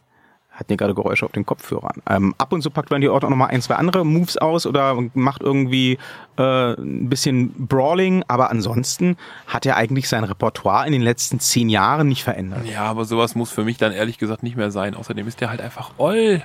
[0.57, 2.03] Hat mir gerade Geräusche auf den Kopfhörern.
[2.09, 4.67] Ähm, ab und zu packt Randy Orton auch noch mal ein, zwei andere Moves aus
[4.67, 5.99] oder macht irgendwie
[6.39, 11.69] äh, ein bisschen Brawling, aber ansonsten hat er eigentlich sein Repertoire in den letzten zehn
[11.69, 12.65] Jahren nicht verändert.
[12.67, 14.95] Ja, aber sowas muss für mich dann ehrlich gesagt nicht mehr sein.
[14.95, 16.43] Außerdem ist der halt einfach oll.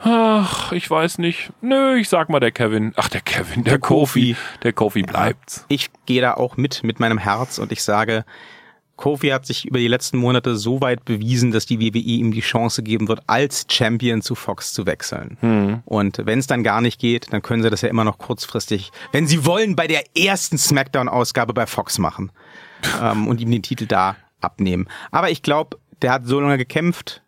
[0.00, 1.50] Ach, ich weiß nicht.
[1.60, 2.92] Nö, ich sag mal der Kevin.
[2.96, 4.34] Ach, der Kevin, der, Der Kofi.
[4.34, 4.36] Kofi.
[4.62, 5.64] Der Kofi bleibt.
[5.68, 8.24] Ich gehe da auch mit, mit meinem Herz und ich sage,
[8.98, 12.40] Kofi hat sich über die letzten Monate so weit bewiesen, dass die WWE ihm die
[12.40, 15.82] Chance geben wird, als Champion zu Fox zu wechseln.
[15.86, 18.90] Und wenn es dann gar nicht geht, dann können sie das ja immer noch kurzfristig,
[19.12, 22.32] wenn sie wollen, bei der ersten SmackDown-Ausgabe bei Fox machen
[23.02, 24.88] ähm, und ihm den Titel da abnehmen.
[25.12, 27.22] Aber ich glaube, der hat so lange gekämpft,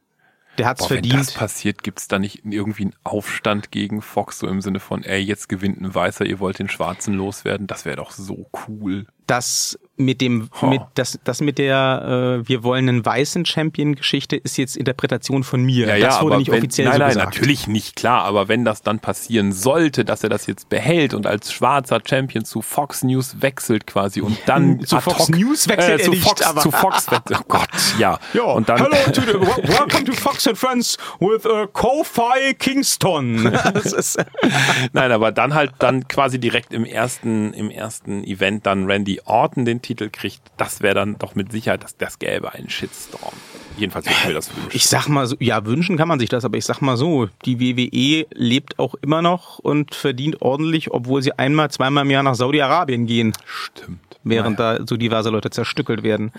[0.59, 1.35] der hat's Boah, wenn das verdient.
[1.35, 5.49] passiert, gibt's da nicht irgendwie einen Aufstand gegen Fox, so im Sinne von, ey, jetzt
[5.49, 7.67] gewinnt ein Weißer, ihr wollt den Schwarzen loswerden.
[7.67, 9.07] Das wäre doch so cool.
[9.27, 10.67] das mit dem Oh.
[10.67, 15.45] mit das das mit der äh, wir wollen einen weißen Champion Geschichte ist jetzt Interpretation
[15.45, 15.87] von mir.
[16.01, 17.35] das wurde nicht wenn, offiziell nein, so nein, gesagt.
[17.35, 21.27] natürlich nicht, klar, aber wenn das dann passieren sollte, dass er das jetzt behält und
[21.27, 25.69] als schwarzer Champion zu Fox News wechselt quasi und dann Zu ad Fox hoc- News
[25.69, 27.41] wechselt äh, zu nicht, Fox, zu Fox wechselt.
[27.41, 28.19] Oh Gott, ja.
[28.35, 29.35] Ja, und dann hello to the,
[29.69, 33.43] welcome to Fox and Friends with uh, Kofi Kingston.
[34.93, 39.65] Nein, aber dann halt dann quasi direkt im ersten, im ersten Event dann Randy Orton
[39.65, 43.33] den Titel kriegt, das wäre dann doch mit Sicherheit, dass das gäbe einen Shitstorm.
[43.77, 44.71] Jedenfalls würde ich mir das wünschen.
[44.73, 47.29] ich sag mal so, ja, wünschen kann man sich das, aber ich sag mal so,
[47.45, 52.23] die WWE lebt auch immer noch und verdient ordentlich, obwohl sie einmal, zweimal im Jahr
[52.23, 53.33] nach Saudi-Arabien gehen.
[53.45, 53.99] Stimmt.
[54.23, 56.31] während da so diverse Leute zerstückelt werden.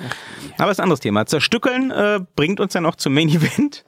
[0.57, 1.25] Aber ist ein anderes Thema.
[1.25, 3.83] Zerstückeln äh, bringt uns dann noch zum Main Event.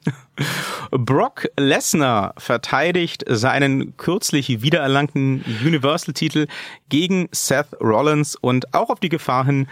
[0.90, 6.46] Brock Lesnar verteidigt seinen kürzlich wiedererlangten Universal-Titel
[6.88, 9.66] gegen Seth Rollins und auch auf die Gefahr hin,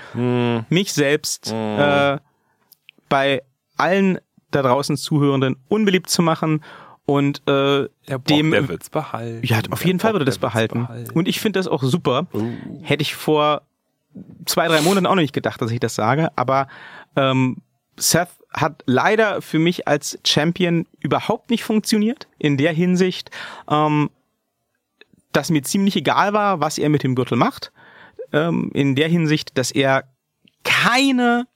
[0.68, 2.18] mich selbst äh,
[3.08, 3.42] bei
[3.76, 4.18] allen
[4.50, 6.62] da draußen Zuhörenden unbeliebt zu machen
[7.06, 9.44] und äh, Der Bock, dem der wird's behalten.
[9.46, 10.82] ja, auf Der jeden Fall Bock, würde das behalten.
[10.82, 11.10] behalten.
[11.12, 12.26] Und ich finde das auch super.
[12.32, 12.42] Oh.
[12.82, 13.62] Hätte ich vor
[14.46, 16.30] zwei, drei Monaten auch noch nicht gedacht, dass ich das sage.
[16.36, 16.68] Aber
[17.16, 17.56] ähm,
[17.96, 22.28] Seth hat leider für mich als Champion überhaupt nicht funktioniert.
[22.38, 23.30] In der Hinsicht,
[23.70, 24.10] ähm,
[25.32, 27.72] dass mir ziemlich egal war, was er mit dem Gürtel macht.
[28.32, 30.04] Ähm, in der Hinsicht, dass er
[30.64, 31.46] keine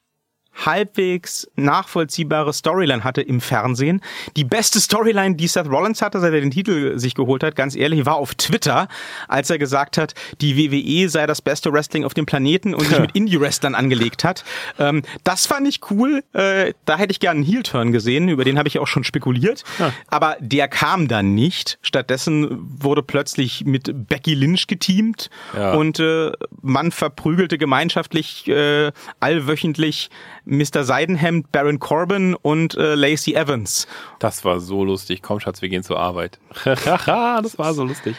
[0.65, 4.01] halbwegs nachvollziehbare Storyline hatte im Fernsehen.
[4.37, 7.77] Die beste Storyline, die Seth Rollins hatte, seit er den Titel sich geholt hat, ganz
[7.77, 8.89] ehrlich, war auf Twitter,
[9.29, 12.99] als er gesagt hat, die WWE sei das beste Wrestling auf dem Planeten und sich
[13.01, 14.45] mit Indie-Wrestlern angelegt hat.
[14.79, 16.23] Ähm, das fand ich cool.
[16.33, 19.65] Äh, da hätte ich gerne einen Heel-Turn gesehen, über den habe ich auch schon spekuliert.
[19.79, 19.93] Ja.
[20.09, 21.79] Aber der kam dann nicht.
[21.83, 25.75] Stattdessen wurde plötzlich mit Becky Lynch geteamt ja.
[25.75, 26.33] und äh,
[26.63, 30.11] man verprügelte gemeinschaftlich äh, allwöchentlich
[30.47, 30.85] Mr.
[30.85, 33.87] Seidenhemd, Baron Corbin und äh, Lacey Evans.
[34.19, 35.21] Das war so lustig.
[35.23, 36.39] Komm, Schatz, wir gehen zur Arbeit.
[36.65, 38.17] das war so lustig.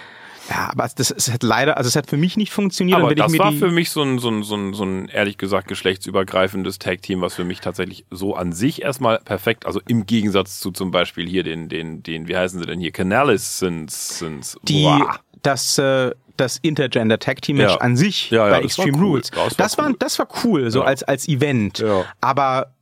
[0.50, 3.00] Ja, aber das, es hat leider, also es hat für mich nicht funktioniert.
[3.00, 5.68] Aber das war für mich so ein, so, ein, so, ein, so ein, ehrlich gesagt,
[5.68, 10.72] geschlechtsübergreifendes Tag-Team, was für mich tatsächlich so an sich erstmal perfekt, also im Gegensatz zu
[10.72, 14.84] zum Beispiel hier den, den, den, wie heißen sie denn hier, Canales sind, sind, die,
[14.84, 15.20] wow.
[15.42, 17.82] das, äh, das Intergender Tag Team Match ja.
[17.82, 19.04] an sich ja, bei Extreme cool.
[19.04, 19.32] Rules.
[19.32, 19.96] Das, das, war, cool.
[20.00, 21.84] das war cool, so als, als Event.
[22.22, 22.74] Aber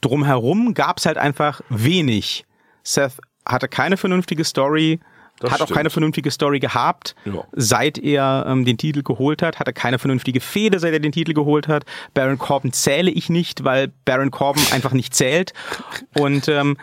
[0.00, 2.44] drumherum gab's halt einfach wenig.
[2.82, 5.00] Seth hatte keine vernünftige Story.
[5.40, 5.70] Das hat stimmt.
[5.70, 7.44] auch keine vernünftige Story gehabt, ja.
[7.52, 9.58] seit er ähm, den Titel geholt hat.
[9.58, 11.84] Hatte keine vernünftige Fehde, seit er den Titel geholt hat.
[12.14, 15.52] Baron Corbin zähle ich nicht, weil Baron Corbin einfach nicht zählt.
[16.16, 16.76] Und ähm,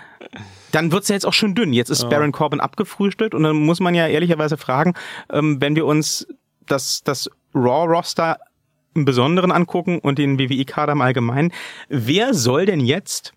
[0.71, 1.73] dann wird's ja jetzt auch schon dünn.
[1.73, 2.09] Jetzt ist ja.
[2.09, 4.93] Baron Corbin abgefrühstückt und dann muss man ja ehrlicherweise fragen,
[5.31, 6.27] ähm, wenn wir uns
[6.67, 8.37] das, das Raw-Roster
[8.93, 11.51] im Besonderen angucken und den WWE-Kader im Allgemeinen,
[11.89, 13.33] wer soll denn jetzt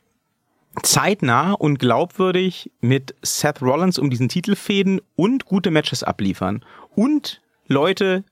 [0.82, 6.64] zeitnah und glaubwürdig mit Seth Rollins um diesen Titel fäden und gute Matches abliefern
[6.96, 8.24] und Leute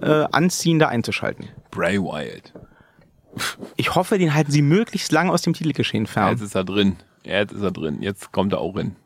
[0.00, 1.48] äh, anziehen, da einzuschalten?
[1.70, 2.54] Bray Wyatt.
[3.76, 6.32] Ich hoffe, den halten sie möglichst lange aus dem Titelgeschehen fern.
[6.32, 6.96] jetzt ist er drin.
[7.24, 8.02] Jetzt ist er drin.
[8.02, 8.96] Jetzt kommt er auch hin.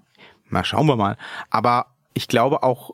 [0.49, 1.17] Na, schauen wir mal.
[1.51, 2.93] Aber ich glaube auch,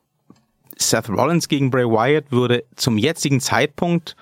[0.76, 4.16] Seth Rollins gegen Bray Wyatt würde zum jetzigen Zeitpunkt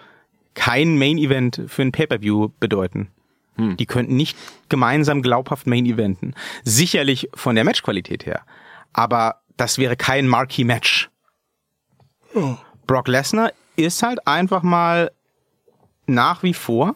[0.55, 3.09] kein Main Event für ein Pay-Per-View bedeuten.
[3.57, 3.77] Hm.
[3.77, 4.37] Die könnten nicht
[4.69, 6.35] gemeinsam glaubhaft Main Eventen.
[6.65, 8.43] Sicherlich von der Matchqualität her.
[8.93, 11.11] Aber das wäre kein Marquee Match.
[12.35, 12.57] Oh.
[12.87, 15.11] Brock Lesnar ist halt einfach mal
[16.07, 16.95] nach wie vor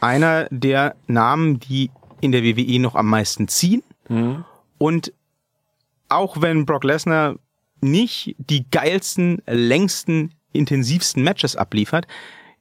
[0.00, 1.90] einer der Namen, die
[2.20, 3.82] in der WWE noch am meisten ziehen.
[4.08, 4.44] Mhm.
[4.78, 5.12] Und
[6.08, 7.36] auch wenn Brock Lesnar
[7.80, 12.06] nicht die geilsten, längsten, intensivsten Matches abliefert,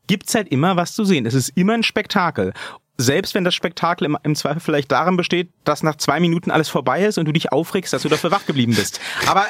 [0.07, 1.26] gibt's halt immer was zu sehen.
[1.26, 2.53] Es ist immer ein Spektakel
[3.00, 6.68] selbst wenn das Spektakel im, im, Zweifel vielleicht darin besteht, dass nach zwei Minuten alles
[6.68, 9.00] vorbei ist und du dich aufregst, dass du dafür wach geblieben bist.
[9.26, 9.45] Aber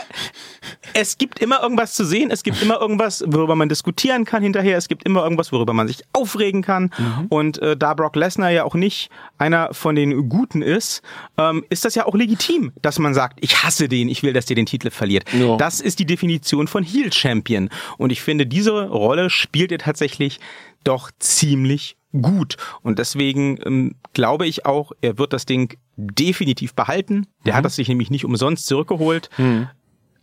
[0.93, 4.77] es gibt immer irgendwas zu sehen, es gibt immer irgendwas, worüber man diskutieren kann hinterher,
[4.77, 6.91] es gibt immer irgendwas, worüber man sich aufregen kann.
[6.97, 7.25] Mhm.
[7.29, 11.01] Und äh, da Brock Lesnar ja auch nicht einer von den Guten ist,
[11.37, 14.45] ähm, ist das ja auch legitim, dass man sagt, ich hasse den, ich will, dass
[14.45, 15.25] der den Titel verliert.
[15.33, 15.57] Ja.
[15.57, 17.69] Das ist die Definition von Heel Champion.
[17.97, 20.39] Und ich finde, diese Rolle spielt er tatsächlich
[20.83, 22.57] doch ziemlich gut.
[22.81, 27.27] Und deswegen ähm, glaube ich auch, er wird das Ding definitiv behalten.
[27.45, 27.57] Der mhm.
[27.57, 29.29] hat das sich nämlich nicht umsonst zurückgeholt.
[29.37, 29.67] Mhm.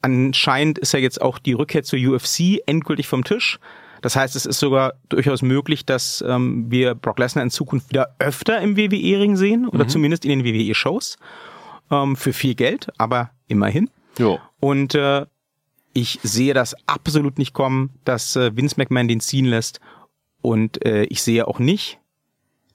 [0.03, 3.59] Anscheinend ist ja jetzt auch die Rückkehr zur UFC endgültig vom Tisch.
[4.03, 8.15] Das heißt, es ist sogar durchaus möglich, dass ähm, wir Brock Lesnar in Zukunft wieder
[8.19, 9.89] öfter im WWE-Ring sehen oder mhm.
[9.89, 11.17] zumindest in den WWE-Shows
[11.91, 13.91] ähm, für viel Geld, aber immerhin.
[14.19, 14.39] Jo.
[14.61, 15.27] Und äh,
[15.93, 19.81] ich sehe das absolut nicht kommen, dass äh, Vince McMahon den ziehen lässt
[20.47, 21.99] und äh, ich sehe auch nicht,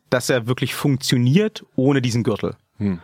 [0.10, 2.58] dass er wirklich funktioniert ohne diesen Gürtel.
[2.80, 3.00] Hm.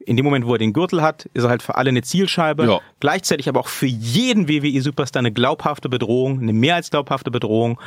[0.00, 2.66] In dem Moment, wo er den Gürtel hat, ist er halt für alle eine Zielscheibe.
[2.66, 2.80] Ja.
[3.00, 7.80] Gleichzeitig aber auch für jeden WWE-Superstar eine glaubhafte Bedrohung, eine mehr als glaubhafte Bedrohung.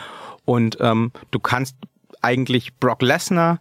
[0.46, 1.76] Und ähm, du kannst
[2.24, 3.60] eigentlich Brock Lesnar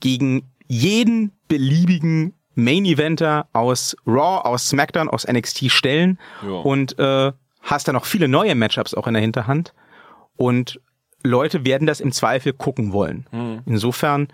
[0.00, 6.50] gegen jeden beliebigen Main-Eventer aus Raw, aus SmackDown, aus NXT stellen ja.
[6.50, 7.30] und äh,
[7.62, 9.72] hast dann noch viele neue Matchups auch in der Hinterhand.
[10.36, 10.80] Und
[11.26, 13.26] Leute werden das im Zweifel gucken wollen.
[13.32, 13.62] Mhm.
[13.66, 14.28] Insofern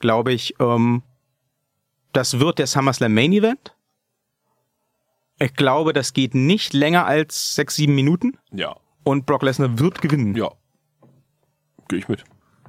[0.00, 1.02] glaube ich, ähm,
[2.12, 3.74] das wird der SummerSlam Main Event.
[5.38, 8.38] Ich glaube, das geht nicht länger als sechs, sieben Minuten.
[8.52, 8.76] Ja.
[9.02, 10.34] Und Brock Lesnar wird gewinnen.
[10.36, 10.50] Ja.
[11.88, 12.24] Gehe ich mit.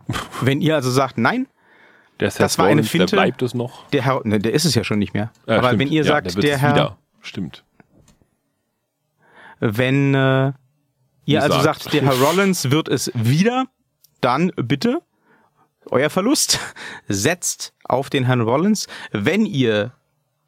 [0.42, 1.48] Wenn ihr also sagt, nein,
[2.20, 3.08] der das war eine Finte.
[3.08, 3.88] Der bleibt es noch.
[3.90, 5.32] Der Herr, ne, der ist es ja schon nicht mehr.
[5.48, 5.80] Ja, Aber stimmt.
[5.82, 6.98] wenn ihr ja, sagt, der, der Herr, wieder.
[7.22, 7.64] stimmt.
[9.60, 10.54] Wenn äh,
[11.26, 13.66] ihr also sagt, der Herr Rollins wird es wieder,
[14.22, 15.02] dann bitte
[15.92, 16.60] euer Verlust
[17.08, 19.94] setzt auf den Herrn Rollins, wenn ihr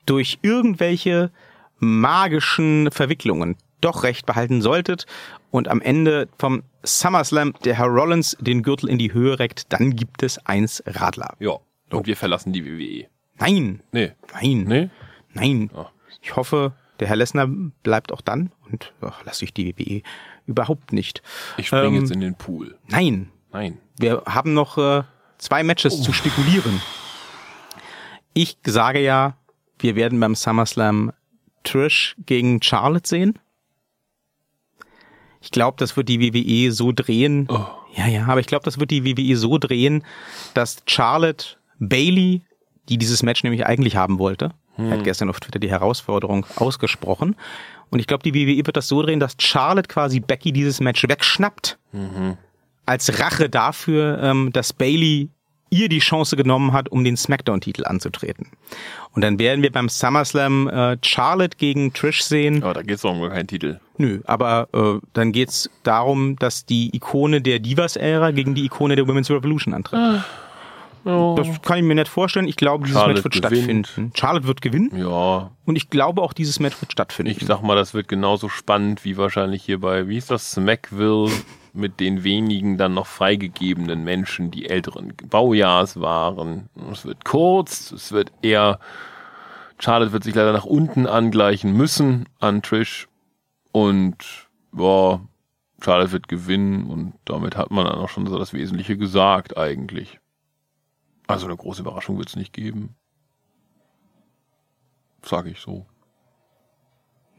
[0.05, 1.31] durch irgendwelche
[1.79, 5.05] magischen Verwicklungen doch recht behalten solltet
[5.51, 9.95] und am Ende vom SummerSlam der Herr Rollins den Gürtel in die Höhe reckt, dann
[9.95, 11.35] gibt es eins Radler.
[11.39, 11.57] Ja.
[11.91, 13.07] Und wir verlassen die WWE.
[13.35, 13.81] Nein.
[13.91, 14.13] Nee.
[14.33, 14.63] Nein.
[14.63, 14.89] Nee?
[15.33, 15.69] Nein.
[15.73, 15.85] Oh.
[16.21, 17.47] Ich hoffe, Der Herr Lesnar
[17.83, 20.01] bleibt auch dann und ach, lasse ich die WWE
[20.47, 21.21] überhaupt nicht.
[21.57, 22.75] Ich springe Ähm, jetzt in den Pool.
[22.87, 23.77] Nein, Nein.
[23.99, 25.03] wir haben noch äh,
[25.37, 26.81] zwei Matches zu spekulieren.
[28.33, 29.37] Ich sage ja,
[29.79, 31.11] wir werden beim SummerSlam
[31.63, 33.37] Trish gegen Charlotte sehen.
[35.41, 37.47] Ich glaube, das wird die WWE so drehen.
[37.49, 37.65] Oh.
[37.95, 40.03] Ja, ja, aber ich glaube, das wird die WWE so drehen,
[40.53, 42.43] dass Charlotte Bailey,
[42.89, 47.35] die dieses Match nämlich eigentlich haben wollte, hat gestern auf Twitter die Herausforderung ausgesprochen.
[47.89, 51.07] Und ich glaube, die WWE wird das so drehen, dass Charlotte quasi Becky dieses Match
[51.07, 51.77] wegschnappt
[52.85, 55.29] als Rache dafür, ähm, dass Bailey
[55.69, 58.47] ihr die Chance genommen hat, um den SmackDown-Titel anzutreten.
[59.11, 62.63] Und dann werden wir beim SummerSlam äh, Charlotte gegen Trish sehen.
[62.63, 63.79] Aber da geht's doch um keinen Titel.
[63.97, 69.05] Nö, aber äh, dann geht's darum, dass die Ikone der Divas-Ära gegen die Ikone der
[69.05, 69.99] Women's Revolution antritt.
[71.03, 72.47] Das kann ich mir nicht vorstellen.
[72.47, 73.87] Ich glaube, dieses Charlotte Match wird gewinnt.
[73.87, 74.11] stattfinden.
[74.15, 77.31] Charlotte wird gewinnen Ja, und ich glaube auch, dieses Match wird stattfinden.
[77.31, 81.29] ich sag mal, das wird genauso spannend wie wahrscheinlich hier bei, wie ist das, Smackville
[81.73, 86.69] mit den wenigen dann noch freigegebenen Menschen, die älteren Baujahrs waren.
[86.91, 88.79] Es wird kurz, es wird eher,
[89.79, 93.07] Charlotte wird sich leider nach unten angleichen müssen an Trish
[93.71, 94.15] und
[94.75, 95.21] ja,
[95.81, 100.19] Charlotte wird gewinnen und damit hat man dann auch schon so das Wesentliche gesagt eigentlich.
[101.27, 102.95] Also eine große Überraschung wird es nicht geben.
[105.23, 105.85] Sag ich so.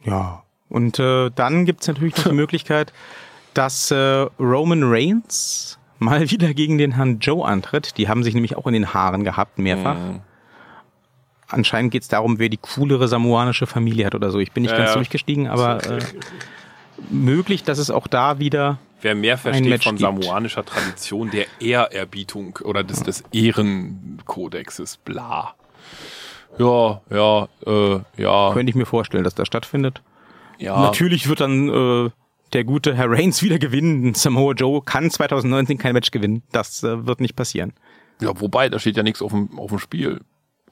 [0.04, 0.42] Ja.
[0.68, 2.92] Und äh, dann gibt's natürlich noch die Möglichkeit,
[3.54, 7.96] dass äh, Roman Reigns mal wieder gegen den Herrn Joe antritt.
[7.96, 9.96] Die haben sich nämlich auch in den Haaren gehabt, mehrfach.
[9.96, 10.20] Mhm.
[11.48, 14.38] Anscheinend geht's darum, wer die coolere samoanische Familie hat oder so.
[14.38, 14.94] Ich bin nicht Ja, ganz ja.
[14.96, 15.98] durchgestiegen, aber äh,
[17.10, 20.00] möglich, dass es auch da wieder Wer mehr versteht von gibt.
[20.00, 25.54] samoanischer Tradition, der Ehrerbietung oder des, des Ehrenkodexes, bla.
[26.58, 30.02] Ja, ja, äh, ja, könnte ich mir vorstellen, dass das stattfindet.
[30.58, 30.80] ja.
[30.80, 32.10] Natürlich wird dann äh,
[32.52, 34.14] der gute Herr Reigns wieder gewinnen.
[34.14, 36.42] Samoa Joe kann 2019 kein Match gewinnen.
[36.52, 37.74] Das äh, wird nicht passieren.
[38.20, 40.20] Ja, wobei, da steht ja nichts auf dem, auf dem Spiel.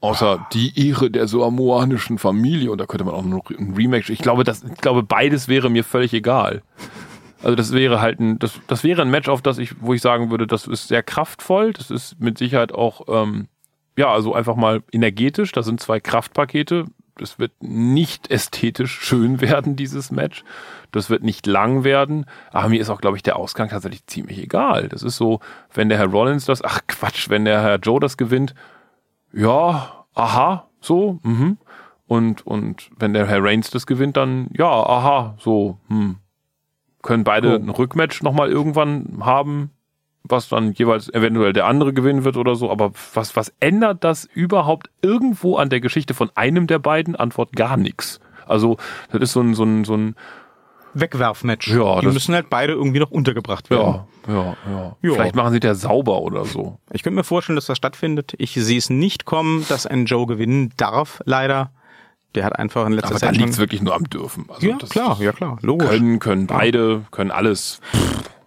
[0.01, 2.71] Außer die Ehre der samoanischen Familie.
[2.71, 4.11] Und da könnte man auch noch ein Remake.
[4.11, 6.61] Ich glaube, das, ich glaube, beides wäre mir völlig egal.
[7.43, 10.01] Also das wäre halt ein, das, das wäre ein Match, auf das ich, wo ich
[10.01, 11.73] sagen würde, das ist sehr kraftvoll.
[11.73, 13.47] Das ist mit Sicherheit auch, ähm,
[13.97, 15.51] ja, also einfach mal energetisch.
[15.51, 16.85] Da sind zwei Kraftpakete.
[17.15, 20.43] Das wird nicht ästhetisch schön werden, dieses Match.
[20.91, 22.25] Das wird nicht lang werden.
[22.51, 24.89] Aber mir ist auch, glaube ich, der Ausgang tatsächlich ziemlich egal.
[24.89, 25.39] Das ist so,
[25.73, 28.53] wenn der Herr Rollins das, ach Quatsch, wenn der Herr Joe das gewinnt,
[29.33, 31.57] ja, aha, so, mhm.
[32.07, 36.17] Und, und wenn der Herr Reigns das gewinnt, dann, ja, aha, so, hm.
[37.01, 37.55] Können beide Oh.
[37.55, 39.71] ein Rückmatch nochmal irgendwann haben,
[40.23, 42.69] was dann jeweils eventuell der andere gewinnen wird oder so.
[42.71, 47.15] Aber was, was ändert das überhaupt irgendwo an der Geschichte von einem der beiden?
[47.15, 48.19] Antwort gar nichts.
[48.45, 48.77] Also,
[49.11, 50.15] das ist so ein, so ein, so ein,
[50.93, 51.67] Wegwerfmatch.
[51.69, 54.01] Ja, Die müssen halt beide irgendwie noch untergebracht werden.
[54.27, 54.95] ja, ja, ja.
[55.01, 55.13] Ja.
[55.13, 56.79] Vielleicht machen sie der sauber oder so.
[56.91, 58.33] Ich könnte mir vorstellen, dass das stattfindet.
[58.37, 61.71] Ich sehe es nicht kommen, dass ein Joe gewinnen darf, leider.
[62.35, 64.45] Der hat einfach in letzter Aber da Zeit liegt es wirklich nur am Dürfen.
[64.49, 65.87] Also Ja, das klar, ja klar, logisch.
[65.89, 67.79] Können, können beide, können alles.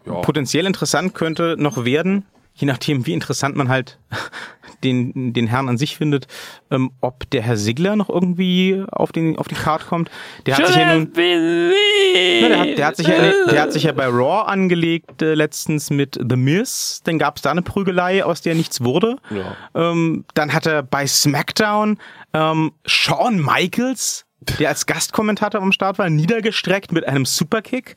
[0.06, 0.14] Ja.
[0.20, 2.24] Potenziell interessant könnte noch werden,
[2.60, 3.98] je nachdem, wie interessant man halt
[4.84, 6.26] den, den Herrn an sich findet,
[6.70, 10.10] ähm, ob der Herr Sigler noch irgendwie auf, den, auf die Card kommt.
[10.46, 13.84] Der hat sich ja nun, Ja, der, hat, der, hat sich ja, der hat sich
[13.84, 17.00] ja bei Raw angelegt äh, letztens mit The Miz.
[17.04, 19.16] Dann gab es da eine Prügelei, aus der nichts wurde.
[19.30, 19.56] Ja.
[19.74, 21.98] Ähm, dann hat er bei SmackDown
[22.32, 27.96] ähm, Shawn Michaels, der als Gastkommentator am Start war, niedergestreckt mit einem Superkick.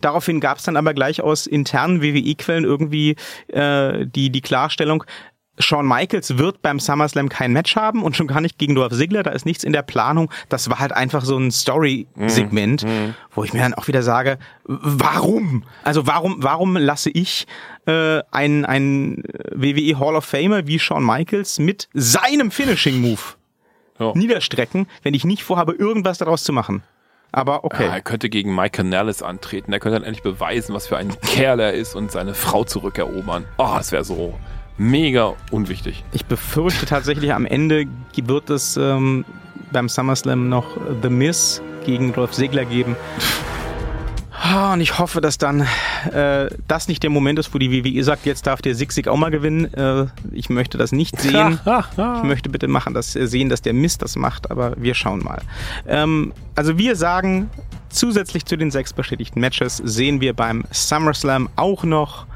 [0.00, 3.16] Daraufhin gab es dann aber gleich aus internen WWE-Quellen irgendwie
[3.48, 5.04] äh, die, die Klarstellung,
[5.58, 9.22] Shawn Michaels wird beim SummerSlam kein Match haben und schon gar nicht gegen Dolph Ziggler,
[9.22, 10.30] da ist nichts in der Planung.
[10.48, 12.84] Das war halt einfach so ein Story-Segment,
[13.30, 15.64] wo ich mir dann auch wieder sage, warum?
[15.84, 17.46] Also warum, warum lasse ich
[17.86, 19.22] äh, einen, einen
[19.52, 23.20] WWE Hall of Famer wie Shawn Michaels mit seinem Finishing-Move
[23.98, 24.12] Ja.
[24.14, 26.82] niederstrecken, wenn ich nicht vorhabe, irgendwas daraus zu machen?
[27.30, 27.86] Aber okay.
[27.86, 29.72] Ja, er könnte gegen Mike Canellis antreten.
[29.72, 33.44] Er könnte dann endlich beweisen, was für ein Kerl er ist und seine Frau zurückerobern.
[33.58, 34.34] Oh, das wäre so
[34.78, 36.04] mega unwichtig.
[36.12, 39.24] Ich befürchte tatsächlich, am Ende wird es ähm,
[39.72, 42.96] beim SummerSlam noch The Miz gegen Dolph Ziggler geben.
[44.46, 45.66] Ah, Und ich hoffe, dass dann
[46.12, 49.16] äh, das nicht der Moment ist, wo die WWE sagt, jetzt darf der Sig auch
[49.16, 49.72] mal gewinnen.
[49.72, 51.58] Äh, ich möchte das nicht sehen.
[51.96, 55.24] Ich möchte bitte machen, dass äh, sehen, dass der Mist das macht, aber wir schauen
[55.24, 55.40] mal.
[55.86, 57.48] Ähm, also wir sagen,
[57.88, 62.26] zusätzlich zu den sechs bestätigten Matches sehen wir beim SummerSlam auch noch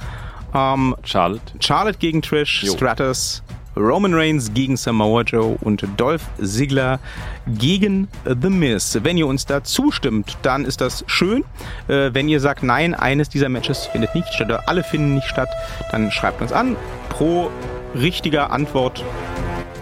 [0.54, 1.42] ähm, Charlotte.
[1.60, 2.72] Charlotte gegen Trish, Jo.
[2.72, 3.42] Stratus,
[3.78, 6.98] Roman Reigns gegen Samoa Joe und Dolph Ziggler
[7.46, 8.98] gegen The Miz.
[9.02, 11.44] Wenn ihr uns da zustimmt, dann ist das schön.
[11.86, 15.28] Äh, wenn ihr sagt, nein, eines dieser Matches findet nicht statt oder alle finden nicht
[15.28, 15.48] statt,
[15.92, 16.76] dann schreibt uns an.
[17.08, 17.50] Pro
[17.94, 19.04] richtiger Antwort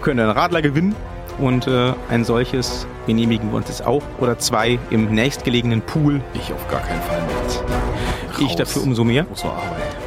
[0.01, 0.95] könnt ihr einen Radler gewinnen
[1.39, 6.21] und äh, ein solches genehmigen wir uns jetzt auch oder zwei im nächstgelegenen Pool.
[6.33, 8.47] Ich auf gar keinen Fall mit.
[8.47, 9.25] Ich dafür umso mehr.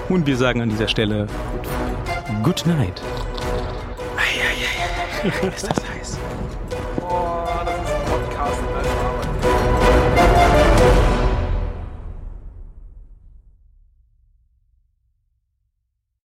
[0.08, 1.26] Und wir sagen an dieser Stelle
[2.42, 3.02] Good night
[5.24, 6.18] ist das heiß.
[7.00, 7.39] Boah.